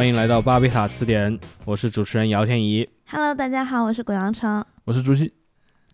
[0.00, 2.88] 欢迎来到巴比塔词典，我是主持人姚天怡。
[3.10, 4.64] Hello，大家好，我是鬼阳城。
[4.86, 5.30] 我是朱熹。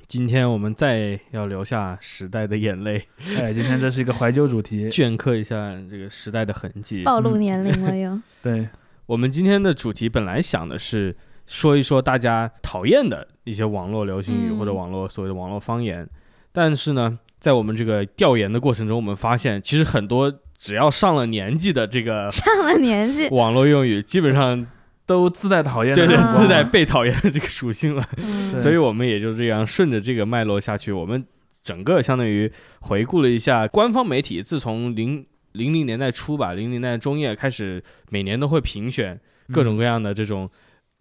[0.07, 3.05] 今天我们再要留下时代的眼泪，
[3.37, 4.89] 哎，今天这是一个怀旧主题。
[4.95, 7.03] 镌刻一下这个时代的痕迹。
[7.03, 8.17] 暴露年龄了又。
[8.41, 8.69] 对，
[9.07, 16.09] 我们今天的主题本来想的是说一说大家讨厌的一些网络流行语、嗯或者网络所谓的网络方言，
[16.53, 24.67] 但是呢，在我们这个调研的过程中，我们发现其实很多只要上了年纪的这个上了年纪，网络用语，基本上
[25.05, 28.05] 都自带讨厌的对对自带被讨厌的这个属性了。
[28.19, 28.59] 嗯。
[28.59, 31.25] 所以我们也就这样顺着这个脉络下去，我们
[31.63, 39.19] 整个相当于回顾了一下官方媒体自从零零零年代初吧，零零年代中叶开始，每年都会评选
[39.53, 40.49] 各种各样的这种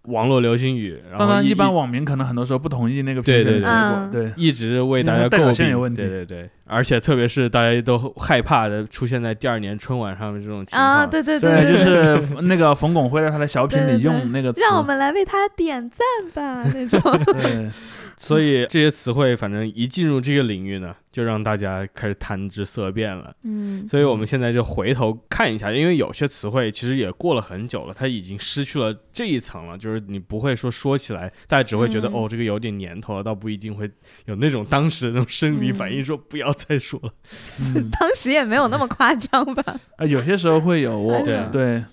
[0.04, 4.34] 网络流行语，然后当然，一一般网民可能很多时候不同意那个对对评选的结对果。
[4.36, 6.02] 对，一直为大家诟病有问题。
[6.02, 14.62] 对对对，而且特别是大家都害怕的出现在第二年春晚上面这种情况，啊，对对对，对，就是那个冯巩会在他的小品里用那个词。
[14.62, 17.00] 让我们来为他点赞吧那种。
[17.26, 17.70] 对，
[18.18, 23.34] 所以这些词汇反正一进入这个领域呢，就让大家开始谈之色变了。
[23.44, 29.78] 嗯所以我们现在就回头看一下，因为有些词汇其实也过了很久了，它已经失去了这一层了。
[29.78, 33.90] 就是你不会说说起来，大家只会觉得、嗯哦，这个有点年头了，倒不一定会
[34.26, 37.12] 有那种当时的那种生理反应，说不要再说了。
[37.60, 39.64] 嗯，当时也没有那么夸张吧？
[39.98, 41.84] 啊， 有些时候会有我对对，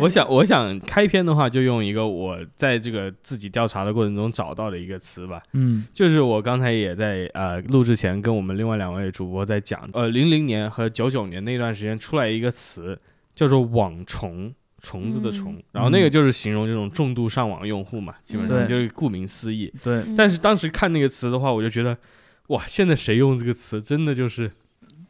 [0.00, 5.86] 我想，我想开篇的话，就用一个我在这个自己调查的过程中找到的一个词吧，嗯。
[5.94, 12.98] 就是我刚才也在呃录制前跟我们另外两位主播在讲，呃，零零年和九九年那段时间出来一个词
[13.34, 14.52] 叫做网虫。
[14.80, 15.62] 虫子的虫，嗯。
[15.72, 19.74] 然后那个就是形容这种重度上网用户嘛，基本上就是顾名思义。
[19.82, 20.14] 对，嗯。
[20.16, 21.98] 但是当时看那个词的话，我就觉得，
[22.48, 24.50] 哇，现在谁用这个词，真的就是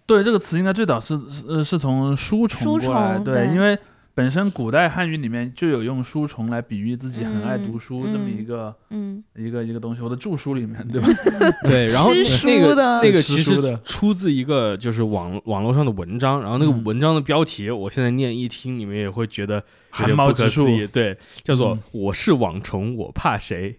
[0.06, 3.78] 对，这个词应该最早是是呃是从书虫书过来，对，对因为
[4.14, 10.02] 本身古代汉语里面就有用书虫来比喻自己很爱读书嗯这么嗯一个嗯，一个一个东西。
[10.02, 11.08] 我的著书里面，对吧？
[11.62, 12.10] 对，然后
[12.44, 20.66] 那个的那个其实出自一个就是网网络上的文章，然后那个嗯文章的标题，我现在念一听，你们也会觉得有汗毛直竖。
[20.88, 23.78] 对，叫做嗯“我是网虫，我怕谁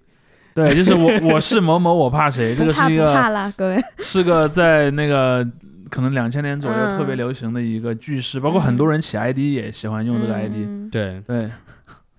[0.59, 2.53] 对，就是我我是某某，我怕谁？
[2.53, 3.77] 这个是一个怕了，各位。
[3.99, 5.47] 是个在那个
[5.89, 10.67] 可能两千年左右嗯特别流行的一个句式，包括很多人起 ID 也喜欢用这个 ID。
[10.67, 10.89] 嗯”。
[10.91, 11.39] 对，对，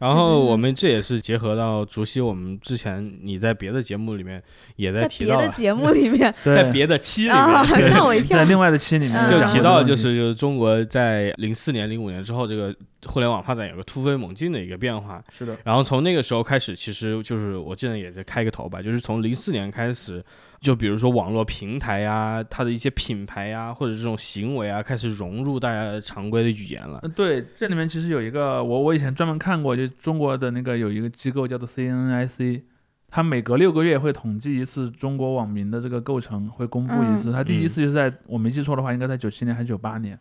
[0.01, 4.43] 然后我们这也是结合到竹溪，我们之前你在别的节目里面
[4.77, 7.83] 也在在提到了，别的节目里面 在，别的期里啊，面。
[7.91, 8.45] 吓我一跳在。
[8.47, 12.75] 另外的期里面嗯就提到，就是就是中国在零四年、零五年之后，这个
[13.05, 15.23] 互联网发展有个突飞猛进的一个变化。
[15.31, 20.25] 是的，然后从那个时候开始，其实就是我记得也是开个头吧，就是从零四年开始，
[20.61, 26.99] 就比如说网络平台呀、它的一些品牌呀、或者这种行为啊，开始融入大家常规的语言了。
[27.03, 32.63] 呃对，这里面其实有一个我我以前专门看过，就中国的那个有一个机构叫做 CNIC，
[33.09, 37.33] 它每隔六个月会统计一次中国网民的这个构成，会公布一次。
[37.33, 40.19] 它第一次就是在我没记错的话，应该在九七年还是九八年。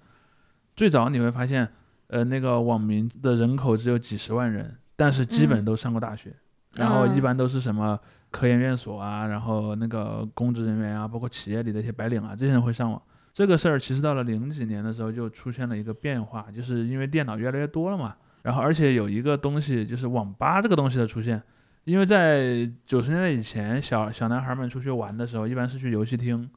[0.74, 1.68] 最早你会发现，
[2.08, 6.34] 呃，那个网民的人口只有几十万人，但是基本嗯都上过大学，
[6.76, 8.00] 然后一嗯般都是什么
[8.31, 13.01] 科研院所啊，然后那个公职人员啊，包括企业里的一些白领啊，这些人会上网。
[13.31, 21.41] 这个事儿其实到了零几年的时候就出现了一个变化，就是因为电脑越来越多了嘛，然后而且有一个东西就是网吧这个东西的出现，
[21.85, 26.50] 因为在九十年代以前，小小男孩们出去玩的时候，一般是去游戏厅，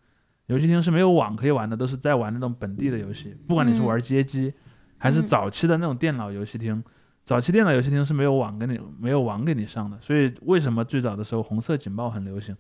[0.46, 4.52] 游戏厅是没有网可以玩的，都是在玩那种本地的游戏，不管你是嗯玩街机，
[4.98, 6.82] 还是嗯早期的那种电脑游戏厅。
[7.24, 12.54] 早期电脑游戏厅是没有网给你没有网给你上的，所以为什么最早的时候红色警报很流行？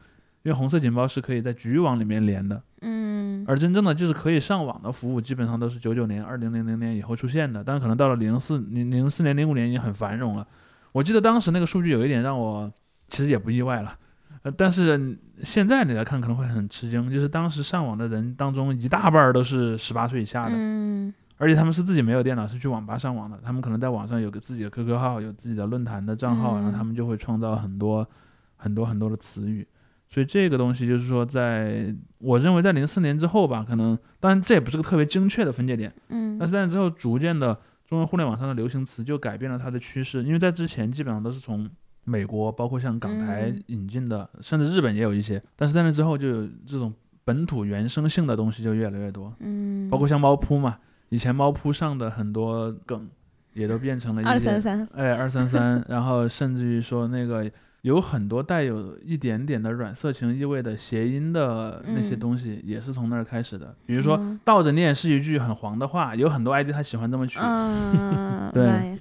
[0.44, 10.46] 因为红色警报是可以在局域网里面连的，嗯而真正的就是可以上网的服务，基本上都是九九年、二零零零年以后出现的，但可能到了零四零零四年、零五年已经很繁荣了。
[10.90, 12.68] 我记得当时那个数据有一点让我
[13.08, 13.96] 其实也不意外了，
[14.42, 23.36] 呃，但是现在你来看可能会很吃惊，就是当时上网的人当中一大半儿都是十八岁以下的，嗯而且他们是自己没有电脑，是去网吧上网的。
[23.42, 28.08] 他们可能在网上有个自己的 QQ 号，有自己的论坛的账号，然后嗯他们就会创造很多
[28.54, 29.66] 很多很多的词语。
[30.08, 41.68] 所以这个东西就是说在，我认为在零四年之后吧，可能当然这也不是个特别精确的分界点，嗯但是在之后逐渐的，中国互联网上的流行词就改变了它的趋势，因为在之前基本上都是从
[42.04, 46.94] 美国，包括像港台嗯引进的，甚至日本也有一些，但是在那之后就有这种
[47.24, 49.34] 本土原生性的东西就越来越多。
[49.40, 50.78] 嗯，包括像猫扑嘛，
[51.12, 53.06] 以前猫扑上的很多梗，
[53.52, 57.50] 也都变成了一些二三三，哎二三三，然后甚至于说那个
[57.82, 63.76] 有很多带有一点点的软色情意味的谐音的那些嗯东西，也是从那儿开始的。
[63.84, 67.38] 比如说嗯倒着念是一句很黄的话，有很多 ID 他喜欢这么取。
[67.42, 68.98] 嗯， 对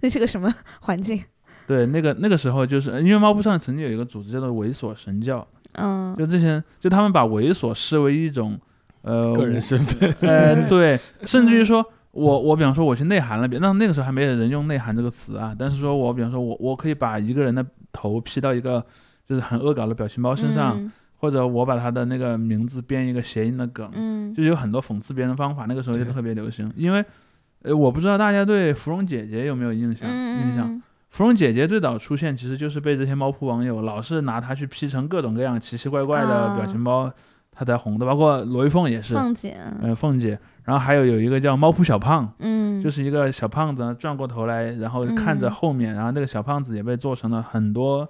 [0.00, 1.20] 那是个什么环境？
[1.66, 8.56] 对，那个那个时候就是因为猫扑上曾经有一个组织叫做猥琐神教，嗯就这些就他们把猥琐视为一种
[9.04, 18.82] 呃个人身份，呃， 对，甚至于说我我比方说我去内涵了别，那那个时候还没有人用内涵这个词啊，但是说我比方说我我可以把一个人的头 P 到一个
[19.24, 26.70] 就是很恶搞的表情包身上，嗯或者我把他的那个名字编一个谐音的梗，嗯就有很多讽刺别人的方法，那个时候就特别流行。
[26.76, 27.02] 因为
[27.62, 30.06] 呃，我不知道大家对芙蓉姐姐有没有印象？
[30.10, 37.10] 嗯印象，芙蓉姐姐最早出现其实就是被这些猫扑网友老是拿她去 P 成各种各样奇奇怪怪的表情包，
[37.54, 39.14] 她才红的，包括罗玉凤也是。
[39.14, 48.08] 凤姐，呃，凤姐，然后还有有一个叫猫扑小胖，嗯，就是一个小胖子转过头来，然后看着嗯后面，然后那个小胖子也被做成了很多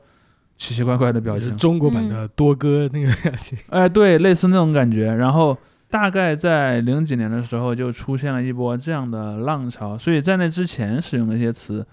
[0.56, 3.58] 奇奇怪怪的表就是情，中国版的多哥那个表情。
[3.70, 5.12] 哎，对，类似那种感觉。
[5.12, 5.56] 然后
[5.90, 11.86] 大概在零几年的时候，就出现了一波这样的浪潮，所以在那之前使用的一些词，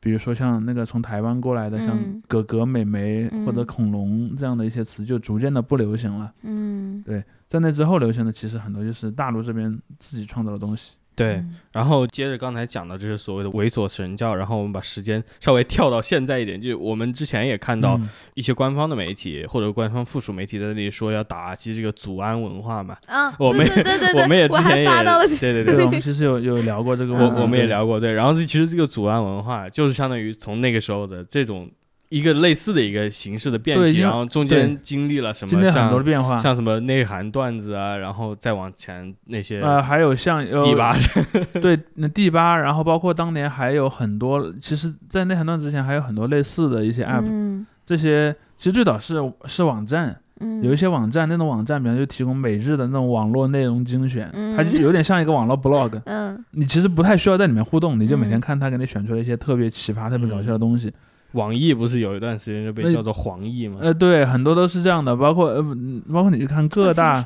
[0.00, 6.32] 比如说像那个从台湾过来的，像嗯哥哥、美眉或者嗯恐龙这样的一些词，就逐渐的不流行了。
[6.42, 7.04] 嗯，
[7.48, 10.94] 在那之后流行的，其实很多就是大陆这边自己创造的东西。
[11.18, 14.34] 对，嗯然后接着刚才讲的，这是所谓的猥琐神教。
[14.34, 22.96] 然后我们把时间稍微跳到现在一点，就我们之前也看到嗯一些官方的媒体或者官方附属媒体在那里说要打击这个祖安文化嘛。
[23.06, 28.12] 啊，我们对对对对，我们也之前也发到了，对对对，对我们其实有有聊过这个问题，我我们也聊过，对。
[28.12, 31.70] 然后这其实这个祖安文化就是相当于从那个时候的这种
[32.08, 36.38] 一个类似的一个形式的变体，然后中间经历了什么今天很多的变化。
[36.38, 40.96] 像什么内涵段子啊，然后再往前那些呃，还有像呃第八
[41.60, 49.14] 对，那第八，然后包括当年还有很多，其实，在内涵段子之前还有很多类似的一些 app，、嗯这些其实最早是
[49.46, 54.54] 是网站，嗯，有一些网站那种网站，比方就提供每日的那种网络内容精选，嗯。
[54.54, 56.44] 它就有点像一个网络 blog，嗯。
[56.50, 58.40] 你其实不太需要在里面互动，你就每天嗯。
[58.40, 60.92] 看它给你选出来一些特别奇葩、特别搞笑的东西。
[61.32, 63.78] 网易不是有一段时间就被叫做黄易吗？
[63.80, 65.74] 呃，对，很多都是这样的，包括呃，不
[66.12, 67.22] 包括你去看各大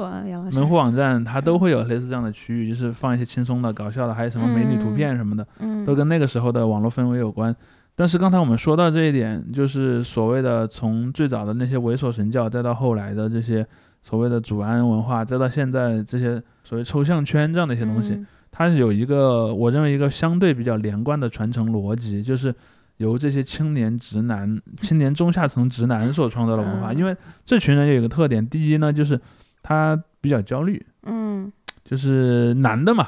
[0.51, 5.47] 门户网站，它都会有类似这样的区域，就是放一些轻松的、搞笑的，还有什么美女图片什么的。
[5.61, 7.55] 嗯都跟那个时候的网络氛围有关。
[7.95, 13.65] 但是刚才我们说到这一点，就是所谓的从最早的那些猥琐神教，再到后来的这些
[14.03, 22.55] 所谓的祖安文化，再到现在这些所谓抽象圈这样的一些东西，嗯它是有一个我认为一个相对比较连贯的传承逻辑，就是
[23.03, 26.93] 由这些青年直男、青年中下层直男所创造的文化。
[26.93, 27.15] 嗯因为
[27.45, 29.19] 这群人有一个特点，第一呢，就是
[29.63, 31.51] 他比较焦虑，嗯
[31.85, 33.07] 就是男的嘛。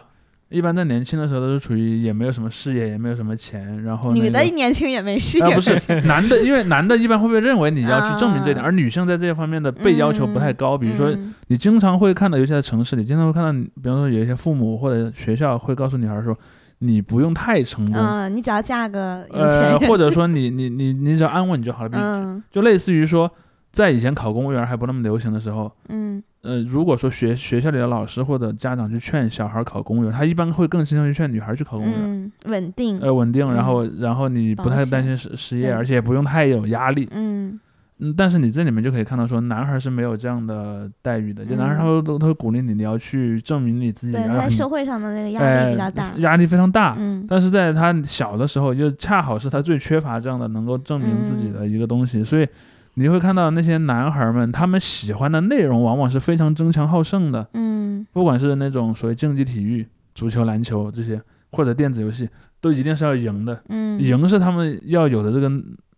[0.50, 10.79] 一般在年轻的时候都是处于也没有什么事业，也没有什么钱，然后、那个、女的年轻也没事啊，业，不是男的，因为男的一般会被认为你要去证明这一点，啊而女性在这些方面的被要求不太高。
[10.79, 16.37] 比如说，嗯你经常会看到，尤其在城市里，经常会看到，比方说有一些父母或者学校会告诉女孩说，
[16.78, 21.88] 你不用太成功，嗯，你只要嫁个有钱呃，人，或者说你 你你你只要安稳就好了。
[21.88, 23.30] 比嗯就类似于说，
[23.72, 32.00] 在以前考公务员还不那么流行的时候，嗯呃，如果说学学校里的老师或者家长去劝小孩考公务员，他一般会更倾向于劝女孩去考公务员。
[32.02, 37.08] 嗯，稳定，呃，稳定，然嗯后然后你不太担心失失业，而且也不用太有压力。
[37.12, 37.58] 嗯
[37.98, 41.79] 嗯，但是你这里面就可以看到，说男孩是没有这样的待遇的，就男孩嗯。
[41.79, 46.96] 他们都都会鼓励你，你要去证明你自己，对，在社会上的那个压力比较大，呃压力非常大。
[46.98, 47.24] 嗯。
[47.29, 51.53] 但是在他小的时候，就恰好是他最缺乏这样的能够证明自己嗯。
[51.53, 52.46] 的一个东西，所以
[52.94, 58.06] 你会看到那些男孩们，他们喜欢的内容往往是非常争强好胜的，嗯。
[58.13, 61.20] 不管是那种所谓竞技体育、足球、篮球这些，
[61.53, 62.29] 或者电子游戏，
[62.60, 65.51] 都一定是要赢的，嗯，赢是他们要有的这个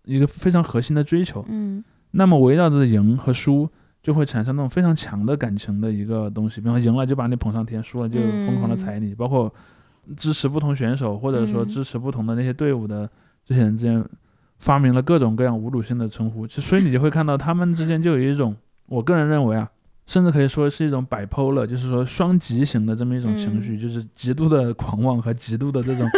[0.07, 1.45] 一个非常核心的追求。
[1.49, 3.69] 嗯那么围绕着赢和输，
[4.03, 6.63] 就会产生那种非常强的感情的一个东西。
[6.63, 9.15] 比方说赢了就把你捧上天，输了就疯狂的踩你。
[9.15, 9.53] 包括
[10.17, 13.07] 支持不同选手或者说嗯支持不同的那些队伍的
[13.45, 14.03] 这些人之间，
[14.59, 16.47] 发明了各种各样侮辱性的称呼。
[16.47, 19.71] 就所以你就会看到他们之间就有一种，我个人认为啊。
[20.07, 26.09] 甚至可以说是一种 bipolar，就是说双极型的这么一种情绪，就是极度的狂妄和极度的这种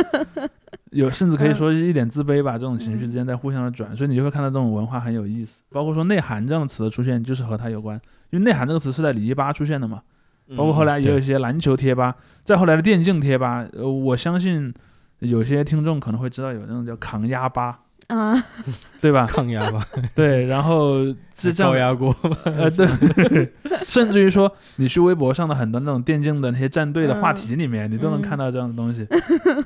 [0.93, 5.63] 有，甚至可以说是一点自卑吧，这种情绪之间在互相的转，所以你就会看到这种文化很有意思。
[5.71, 10.03] 包括说内涵这样的词的出现，就是和它有关，因为内涵这个词是在李一吧出现的嘛，
[10.57, 12.15] 包括后来也有一嗯些篮球贴吧，
[12.45, 14.73] 再后来的电竞贴吧，呃，我相信
[15.19, 18.43] 有些听众可能会知道有那种叫抗压吧，啊，
[19.01, 19.27] 对吧？
[19.27, 21.05] 抗压吧， 对，然后
[21.37, 23.53] 是这样，高压锅，呃，对，
[23.87, 29.07] 甚至于说你去微博上的很多那种电竞的那些战队的话题里面，你都能嗯看到这样的东西，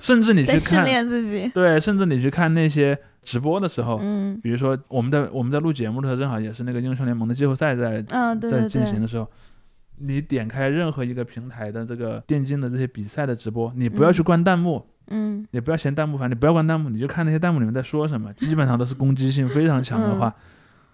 [0.00, 4.38] 甚至你去看，练自己，对，甚至你去看那些直播的时候，嗯。
[4.42, 9.28] 比如说我们在我们在录节目的时候，正好也是那个英雄联盟的季后赛在嗯，对在进行的时候，
[10.02, 20.34] 你点开任何一个平台的这个电竞的这些比赛的直播，你不要嗯去关弹幕，嗯也不要嫌弹幕烦，你不要关弹幕，你就看那些弹幕里面在说什么，基本上都是攻击性非常强的话，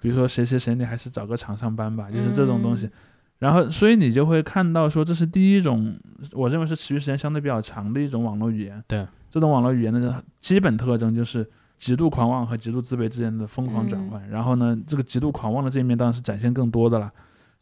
[0.01, 2.87] 比如说谁谁谁，你还是找个厂上班吧，就是这种东西。
[2.87, 2.93] 嗯
[3.39, 5.97] 然后，所以你就会看到说，这是第一种，
[6.33, 8.83] 我认为是持续时间相对比较长的一种网络语言。
[8.89, 11.49] 对，这种网络语言的基本特征就是
[11.79, 14.29] 极度狂妄和极度自卑之间的疯狂转换。
[14.29, 17.09] 然后呢，这个极度狂妄的这一面当然是展现更多的了。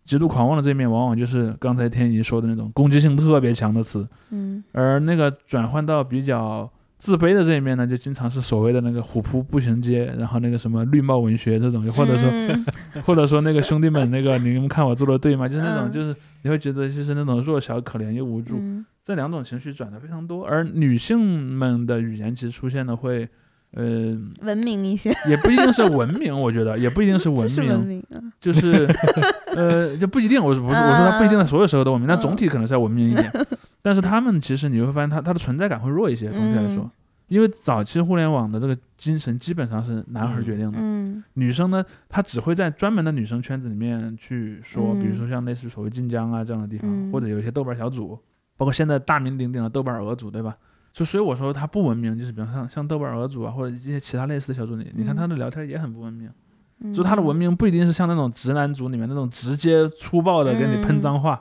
[0.06, 12.64] 极度狂妄的这一面，往往就是刚才天怡说的那种攻击性特别强的词，嗯而那个转换到比较自卑的这一面呢，就经常是所谓的那个虎扑步行街，然后那个什么绿帽文学这种，或者说、嗯
[13.04, 15.48] 或者说那个兄弟们那个你们看我做的对吗？
[15.48, 20.44] 就是那种嗯就是你会觉得就是那种弱小、可怜又无助，嗯这两种情绪转的非常多。
[20.44, 23.28] 而女性们的语言其实出现的会，
[23.72, 28.88] 呃，文明一些，也不一定是文明，我觉得也不一定是 文这是文明，啊，就是
[29.54, 30.42] 呃就不一定。
[30.42, 33.30] 我是不是我说它不一定在所有时候都文明，但嗯总体可能是要文明一点。
[33.82, 36.90] 但是他们其实你会发现它它的存在感会弱一些，总体来说嗯。
[37.28, 48.16] 因为早期互联网的这个精神基本上是男孩决定的，嗯女生呢，她只会在专门的女生圈子里面去说，嗯比如说像类似所谓晋江啊这样的地方，嗯或者有一些豆瓣小组，
[48.56, 50.54] 包括现在大名鼎鼎的豆瓣鹅组，对吧？
[50.96, 56.30] 就所以我说他不文明，就是比方像像豆瓣鹅组啊，或者一些其他类似的小组里，你看嗯他的聊天也很不文明，
[56.80, 61.38] 嗯，就是他的文明不一定是像那种直男组里面那种直接粗暴的给你喷嗯脏话。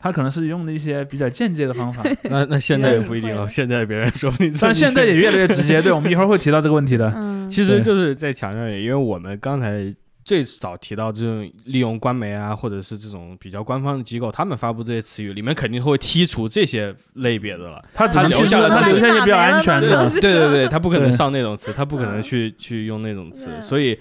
[0.00, 5.82] 他可能是用的一些比较间接的方法， 那那现在也不一定啊，现在别人说你，但现在也越来越直接。
[5.82, 7.10] 对，我们一会儿会提到这个问题的。
[7.16, 9.92] 嗯，其实就是在强调一点，因为我们刚才
[10.28, 17.82] 最早提到这种利用官媒啊，或者是这种比较官方的机构，他们发布这些词语里面肯定会剔除这些类别的了。
[17.94, 20.10] 他只能他留下了他留下一些比较安全的。
[20.20, 23.98] 对对对， 他不可能上那种词，他不可能嗯去去用那种词，所以。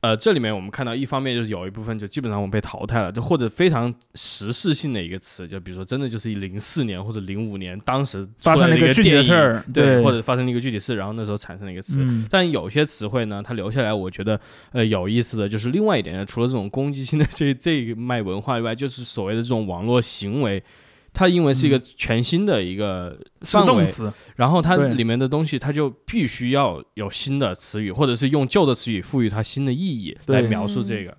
[0.00, 14.40] 呃，这里面我们看到，一方面就是有一部分就基本上我们被淘汰了，就或者非常时事性的一个词，就比如说真的就是零四年或者零五年当时发生了一个个具体的事儿，对，或者发生了一个具体事，然后那时候产生了一个词，嗯，但有些词汇呢，它留下来，我觉得
[14.72, 20.62] 呃有意思的就是另外一点，除了这种攻击性的这这一脉文化以外，就是所谓的这种网络行为，
[21.12, 23.18] 它因为是一个全新的一个
[23.66, 31.16] 动词，然后它里面的东西，它就必须要有新的词语，或者是用旧的词语赋予它新的意义来描述这个。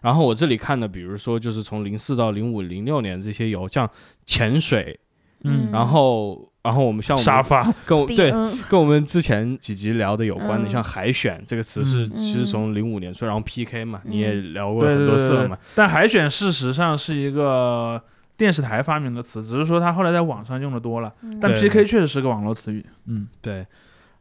[0.00, 3.88] 然后我这里看的，比如说就是从零四到零五、零六年这些有像
[4.26, 4.98] 潜水，
[5.44, 5.68] 嗯。
[5.70, 8.58] 然后然后我们像我们沙发， 跟我对嗯。
[8.68, 10.70] 跟我们之前几集聊的有关的，嗯。
[10.70, 12.16] 像海选这个词是嗯。
[12.16, 14.10] 其实从零五年出来，然后 PK 嘛，嗯。
[14.10, 15.56] 你也聊过很多次了嘛。。
[15.76, 18.02] 但海选事实上是一个
[18.36, 21.12] 电视台发明的词，只是说它后来在网上用的多了。
[21.22, 23.66] 嗯但 PK 确实是个网络词语，嗯，对。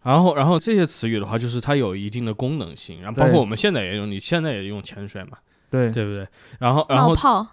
[0.03, 5.37] 然后，然后这些词语的话，就是它有一定的功能性，然后包括我们现在也用，你现在也用潜水嘛，
[5.69, 6.27] 对对不对？
[6.57, 7.47] 然后，然后冒泡，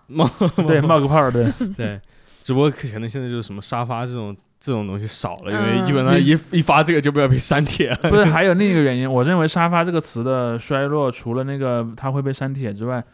[0.67, 1.45] 对，冒个泡儿，对，
[1.77, 2.00] 对，
[2.43, 7.97] 只不过可能现在就是什么沙发这种这种东西少了，因为嗯基本上一一发这个就不要被删帖了。
[8.09, 13.05] 不是还有另一个原因，我认为沙发这个词的衰落，除了那个它会被删帖之外。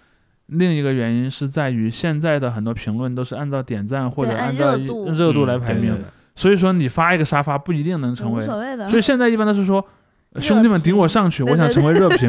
[0.46, 6.02] 另一个原因是在于现在的很多评论都是按照点赞或者按按照热度热度来嗯排名，对对。
[6.02, 6.04] 对
[6.36, 9.86] 所以说你发一个沙发不一定能成为，所谓的，所以现在一般都是说
[10.40, 12.28] 兄弟们顶我上去，我想成为热评，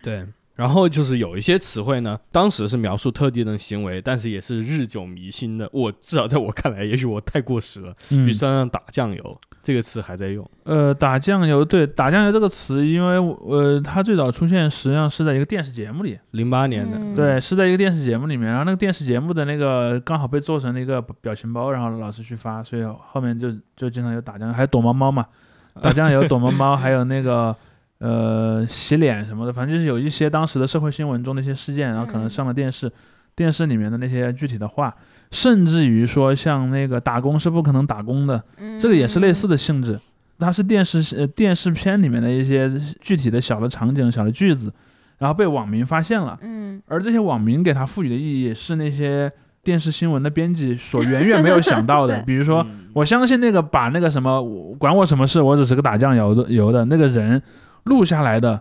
[0.00, 0.24] 对，
[0.60, 5.66] 然后就是有一些词汇呢，当时是描述特定的行为，但是也是日久弥新的。
[5.72, 7.94] 我至少在我看来，也许我太过时了。
[8.10, 25.24] 比嗯如说像打酱油这个词还在用，呃，打酱油，对，打酱油这个词，因为呃，它最早出现实际上是在一个电视节目里，零八年的，嗯对，是在一个电视节目里面，然后那个电视节目的那个刚好被做成了一个表情包，然后老师去发，所以后面就就经常有打酱油，还有躲猫猫嘛，
[25.80, 27.56] 打酱油、躲猫猫，还有那个
[28.00, 32.30] 呃洗脸什么的，反正就是有一些当时的社会新闻中的一些事件，然后可能嗯。
[32.30, 32.90] 上了电视，
[33.36, 34.94] 电视里面的那些具体的话，
[35.30, 38.42] 甚至于说像那个打工是不可能打工的，
[38.78, 39.98] 这个也是类似的，性质，
[40.38, 44.72] 它是电视呃电视片里面的一些具体的小的场景、小的句子，
[45.18, 46.82] 然后被网民发现了，嗯。
[46.86, 49.30] 而这些网民给它赋予的意义是那些
[49.62, 52.62] 电视新闻的编辑所远远没有想到的， 比如说。
[52.62, 52.78] 嗯。
[52.92, 57.40] 我相信那个把那个什么我管我什么事，我只是个打酱油的油的那个人
[57.84, 58.60] 录下来的，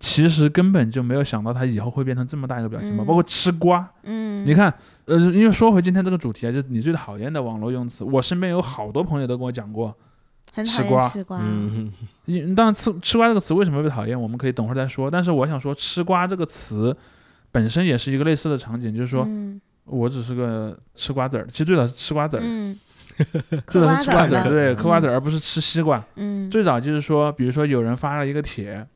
[0.00, 3.06] 其实根本就没有想到他以后会变成这么大一个表情包，嗯。
[3.06, 4.72] 包括吃瓜，嗯，你看，
[5.06, 9.94] 呃，因为说回今天这个主题啊，就是你最讨厌的网络用词，我身边有好多朋友都跟我讲过，
[10.52, 11.02] 很吃瓜。
[11.02, 11.92] 厌吃瓜，嗯，
[12.54, 16.96] 当然吃吃瓜这个词为什么被讨厌，我们可以等会儿再说，但是我想说吃瓜这个词
[17.50, 19.60] 本身也是一个类似的场景，就是说嗯。
[19.88, 22.76] 我只是个吃瓜子儿，其实最早是吃瓜子儿，嗯，
[23.66, 26.02] 最 早是吃瓜子儿，嗑瓜子儿对，嗯嗑瓜子儿，而不是吃西瓜。
[26.16, 28.86] 嗯，最早就是说，比如说有人发了一个帖，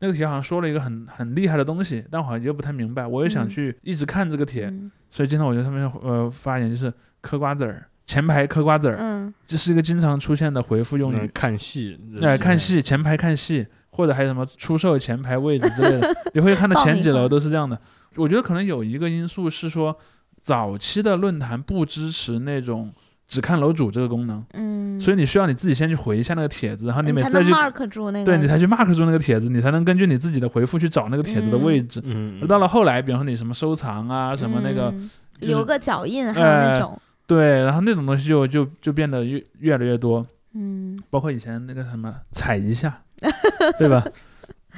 [0.00, 11.30] 那个帖好像说了一个很很厉害的东西，但我好像又不太明白，我又想嗯去一直看这个帖，嗯所以经常我觉得他们呃发言就是嗑瓜子儿，前排嗑瓜子儿，嗯这是一个经常出现的回复用嗯语。
[11.34, 17.78] 看戏，哎、看戏，前排看戏，或者还有什么出售前排位置之类的， 你会看到前几楼都是这样的。
[18.16, 19.96] 我觉得可能有一个因素是说，
[20.40, 22.92] 早期的论坛不支持那种
[23.30, 32.00] 只看楼主这个功能，嗯，所以你需要你自己先去回一下那个帖子，然后你每才能次再去，mark 住那个，对你才去 mark 住那个帖子，你才能根据你自己的回复去找那个帖子的位置。
[32.02, 35.10] 嗯，而到了后来，比方说你什么收藏啊，什么那个，嗯。
[35.40, 43.00] 就是留个脚印，还有那哎种，对，然后那种东西就就就变得越越来越多，嗯，包括以前那个什么踩一下，
[43.78, 44.04] 对吧？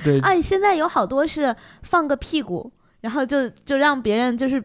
[0.04, 4.62] 对，哎，现在有好多是放个屁股，然后就就让别人就是。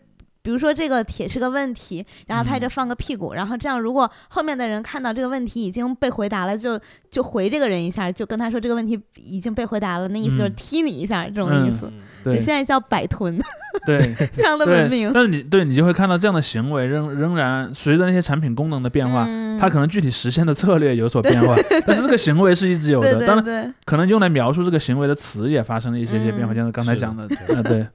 [0.48, 2.62] 比如说这个帖是个问题，然后他嗯。
[2.62, 6.80] 这放个屁股，然后这样如果后面的人看到这个问题已经被回答了，就
[7.12, 10.54] 就回这个人一下，就跟他说这个问题已经被回答了，那意思就是嗯。
[10.56, 11.92] 踢你一下，这种意嗯思。
[12.24, 12.36] 对。
[12.36, 13.38] 现在叫摆臀，
[13.86, 14.00] 对。
[14.34, 15.12] 非常的文明，。
[15.14, 19.58] 但是你对你就会看到这样的行为仍仍然随着那些产品功能的变化，嗯。
[19.60, 23.28] 它可能具体实现的策略有所变化，但是这个行为是一直有对的。
[23.28, 26.56] 当然，可能用来描述这个行为的词也发生了一些些变化，嗯。
[26.56, 27.86] 像刚才讲的，呃，对。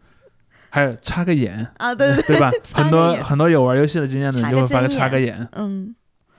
[0.75, 2.51] 还有插个眼，啊，对对，对吧？
[2.73, 5.95] 很多很多有玩游戏的经验的人就会发个针插个眼，嗯。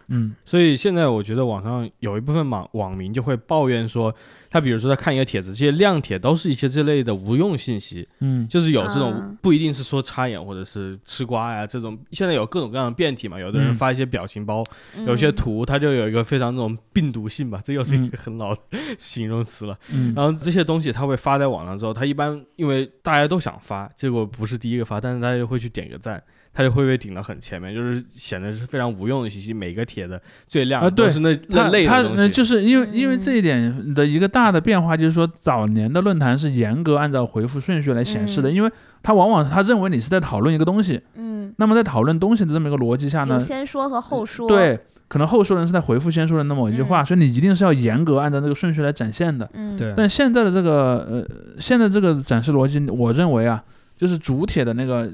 [0.07, 0.35] 嗯。
[0.43, 4.13] 所以现在我觉得网上有一部分网网民就会抱怨说，
[4.53, 14.63] 他比如说他看一个帖子，这些亮帖都是一些这类的无用信息，嗯就是有这啊种不一定是说插眼或者是吃瓜呀这种，现在有各种各样的变体嘛，有的人嗯发一些表情包，
[15.07, 18.61] 有些嗯图它就有一个非常那种病毒性吧，这又是一嗯个很老的
[18.99, 19.75] 形容词了。
[19.91, 26.21] 嗯然后这些东西他会发在网上之后，他一般因为大家都想发，结果不是第一个发，但是大家就会去点个赞，
[26.53, 29.51] 他就会被顶到很前面，就是显得是非常无用的信息。
[29.53, 32.29] 每个帖子最亮啊对都是那那类的东西。
[32.29, 38.53] 就是因为因为嗯这一点的一个大的变化，就是说早年的论坛是严格按照回复顺序来显示的，嗯。
[38.53, 47.05] 因为它往往他认为你是在讨论一个东西，嗯，那么在讨论东西的这么一个逻辑下呢，先说和后说，，对，可能后说人是在回复先说人的某一句话，嗯。
[47.05, 49.49] 所以你一定是要严格按照那个顺序来展现的。
[49.53, 49.93] 嗯，对。
[49.95, 53.63] 但现在的这个呃，现在这个展示逻辑，我认为啊，
[53.97, 55.11] 就是主帖的那个，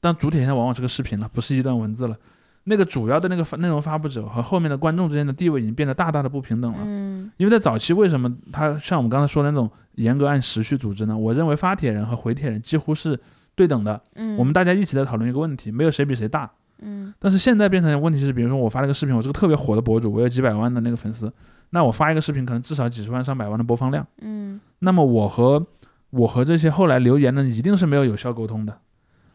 [0.00, 2.16] 但主帖现在往往是个视频了，不是一段文字了。
[2.64, 6.78] 那个主要的那个发内容发布者和后面的观众之间的地位已经变得大大的不平等了。
[6.82, 11.16] 嗯因为在早期，为什么他像我们刚才说的那种严格按时序组织呢？
[11.16, 13.18] 我认为发帖人和回帖人几乎是
[13.54, 16.50] 对等的，嗯，我们大家一起在讨论一个问题，没有谁比谁大。
[16.82, 21.30] 嗯但是现在变成的问题是，比如说我发了个视频，我是个特别火的博主，我有几百万的那个粉丝，
[21.70, 25.62] 那我发一个视频可能至少几十万、上百万的播放量，嗯那么我和
[26.10, 28.78] 我和这些后来留言的人一定是没有有效沟通的，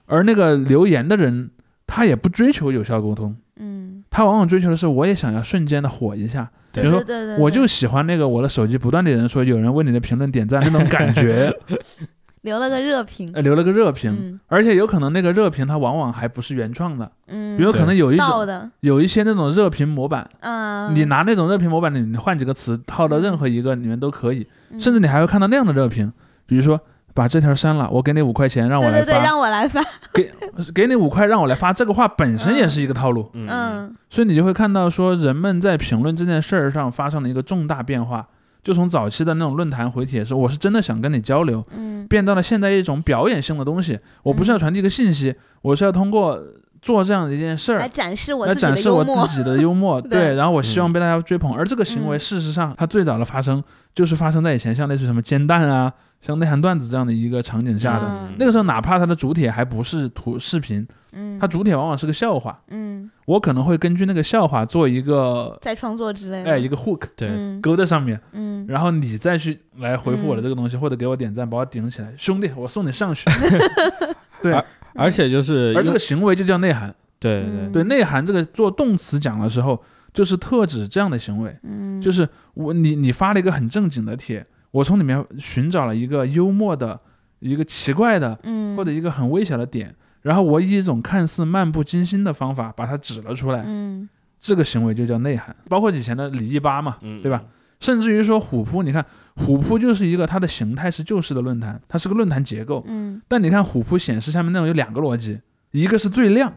[0.06, 1.52] 而那个留言的人
[1.88, 11.52] 他也不追求有效沟通，嗯，他往往追求的是我也想要瞬间的火一下，比如说对对对，我就喜欢那个我的手机不断的有人说有人为你的评论点赞那种感觉，
[12.42, 14.40] 留了个热评，呃，留了个热评，嗯。
[14.48, 20.30] 而且有可能那个热评它往往还不是原创的，嗯，比如可能有一种，有一些那种热评模板。
[20.42, 24.80] 嗯，你拿那种热评模板里，你换几个词套到任何一个里面都可以，嗯。
[24.80, 26.12] 甚至你还会看到那样的热评，
[26.46, 26.80] 比如说
[27.16, 29.82] 把这条删了，我给你五块钱让我来对对对，发，让我来发，
[30.76, 33.48] 给你五块让我来发，这个话本身也是一个套路，嗯。
[33.50, 33.96] 嗯。
[34.10, 38.28] 所以你就会看到说人们在评论这件事儿上发生了一个重大变化，
[38.62, 42.06] 就从早期的那种论坛回帖是我是真的想跟你交流，嗯。
[42.08, 46.38] 变到了现在一种表演性的东西，我不是要传递一个信息，我是要通过
[46.86, 47.80] 做这样的一件事儿。
[47.80, 52.20] 来展示我来自己展示我的幽默，自己的幽默， 对对，然后我希望被大家追捧，而这个行为嗯。
[52.20, 53.64] 事实上它最早的发生
[53.96, 58.06] 就是发生在以前像类似什么煎蛋啊、像内涵段子这样的一个场景下的。
[58.06, 58.36] 嗯。
[58.38, 63.10] 那个时候，哪怕它的主体还不是图视频，嗯，它主体往往是个笑话，嗯。
[63.26, 67.60] 我可能会根据那个笑话做一个再创作之类的，哎一个 hook 对，嗯。
[67.62, 68.64] 勾在上面，嗯。
[68.68, 73.28] 然后你再去来回复我的这个东西，或者给我点赞，把我顶起来，兄弟，我送你上去。
[74.44, 74.64] 对，
[74.96, 76.94] 而而且就是而这个行为就叫内涵。
[77.20, 79.82] 对对嗯对，内涵这个做动词讲的时候，
[80.14, 87.00] 就是特指这样的行为，嗯就是我你你发了一个很正经的帖，我从里面寻找了一个幽默的、
[87.40, 94.08] 一个奇怪的嗯或者一个很微小的点，然后我以一种看似漫不经心的方法把它指了出来，嗯
[94.40, 95.56] 这个行为就叫内涵。
[95.70, 97.42] 包括以前的李一吧嘛，嗯对吧？
[97.80, 103.22] 甚至于说虎扑，你看虎扑就是一个它的形态是旧式的论坛，它是个论坛结构，嗯。
[103.28, 105.40] 但你看虎扑显示下面内容有两个逻辑，
[105.72, 106.54] 一个是最亮，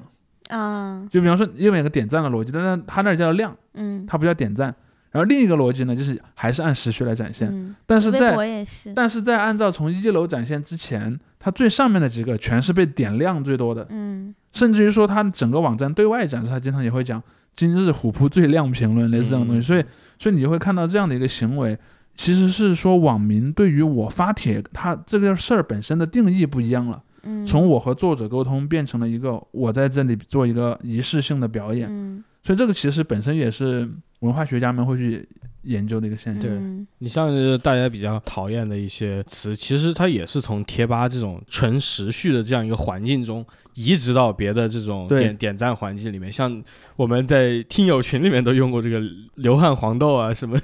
[0.48, 1.07] 啊。
[1.11, 4.74] 就比方说右边有个点赞的逻辑，但是它那儿叫亮，嗯，它不叫点赞。
[5.11, 7.74] 然后另一个逻辑呢，就是还是按时序来展现，嗯。
[7.87, 14.35] 但是在博也是，但是在按照从一楼展现之前，它最上面的几个全是被点亮最多的，嗯。
[14.52, 17.22] 甚至于说它整个网站对外展示，它经常也会讲
[17.59, 19.85] 今日虎扑最亮评论类似这样的东西，嗯所以
[20.16, 21.77] 所以你就会看到这样的一个行为，
[22.14, 32.23] 其实是说网民对于我发帖，他这个事儿本身的定义不一样了，嗯，从我和作者沟通变成了一个我在这里做一个仪式性的表演，嗯。
[32.44, 33.90] 所以这个其实本身也是
[34.21, 35.29] 文化学家们会去
[35.68, 36.42] 研究的一个现象。
[36.42, 46.33] 对嗯你像是大家比较讨厌的一些词，其实它也是从贴吧这种纯时序的这样一个环境中移植到别的这种点点赞环境里面。
[46.33, 46.61] 像
[46.96, 49.00] 我们在听友群里面都用过这个
[49.37, 50.59] 流汗黄豆啊什么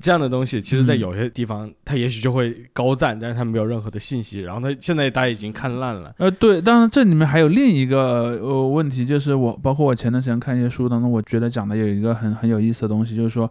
[0.00, 4.40] 这样的东西，其实在嗯有些地方它也许就会高赞，但是它没有任何的信息。
[4.40, 6.12] 然后它现在大家已经看烂了。
[6.18, 13.48] 呃，对，当然这里面还有另一个呃问题，就是我包括我前段时间看一些书当中，我觉得讲的有一个很很有意思的东西，就是说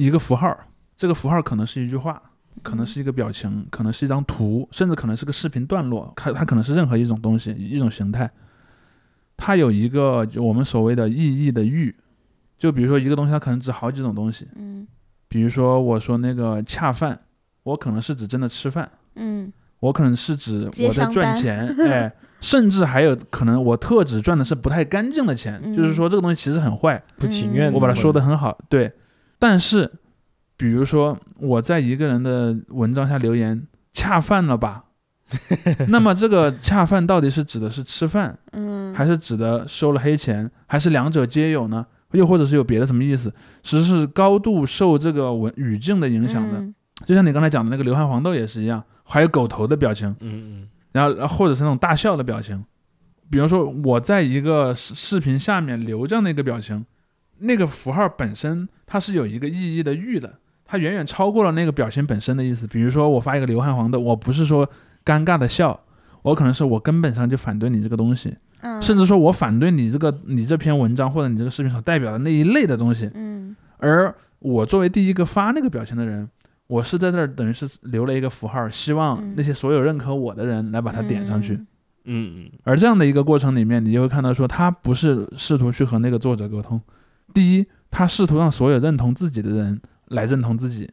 [0.00, 0.56] 一个符号，
[0.96, 2.20] 这个符号可能是一句话，
[2.62, 8.28] 可能是一个表情，可能是一张图，甚至可能是个视频段落，它它可能是任何一种东西，一种形态，
[9.36, 11.94] 它有一个我们所谓的意义的域，
[12.58, 14.86] 就比如说一个东西，它可能指好几种东西，嗯。
[15.28, 17.16] 比如说我说那个恰饭，
[17.62, 18.90] 我可能是指真的吃饭。
[19.14, 19.52] 嗯。
[19.78, 28.90] 我可能是指我在赚钱， 哎，甚至还有可能我特指赚的是不太干净的钱，就是嗯说这个东西其实很坏，不情愿嗯我把它说的的很好，对。
[29.40, 29.90] 但是，
[30.56, 34.84] 比如说我在一个人的文章下留言“恰饭了吧”，
[35.88, 41.84] 那么这个恰饭到底是指的是吃饭，嗯，还是指的收了黑钱，还是两者皆有呢？
[42.12, 43.32] 又或者是有别的什么意思？
[43.62, 46.60] 其实是高度受这个文语境的影响的。
[46.60, 46.74] 嗯
[47.06, 50.14] 就像你刚才讲的那个流汗黄豆也是一样，还有狗头的表情。
[50.20, 52.62] 嗯嗯然后或者是那种大笑的表情，
[53.30, 56.84] 比如说我在一个视视频下面留这样的一个表情，
[57.40, 62.66] 那个符号本身它是有一个意义的域的，它远远超过了那个表情本身的意思。
[62.66, 64.68] 比如说我发一个流汗黄豆，我不是说
[65.04, 65.78] 尴尬的笑，
[66.22, 73.10] 我可能是我根本上就反对你这个东西，嗯，甚至说我反对你这个你这篇文章或者你这个视频所代表的那一类的东西。
[73.14, 76.28] 嗯而我作为第一个发那个表情的人，
[76.66, 81.54] 我是在这儿等于是留了一个符号，希望嗯那些所有认可我的人来把它点上去。
[81.54, 81.66] 嗯
[82.04, 86.80] 嗯嗯而这样的一个过程里面，你就会看到说，他不是试图去和那个作者沟通。
[87.32, 90.86] 第一，他试图让所有认同自己的人来认同自己；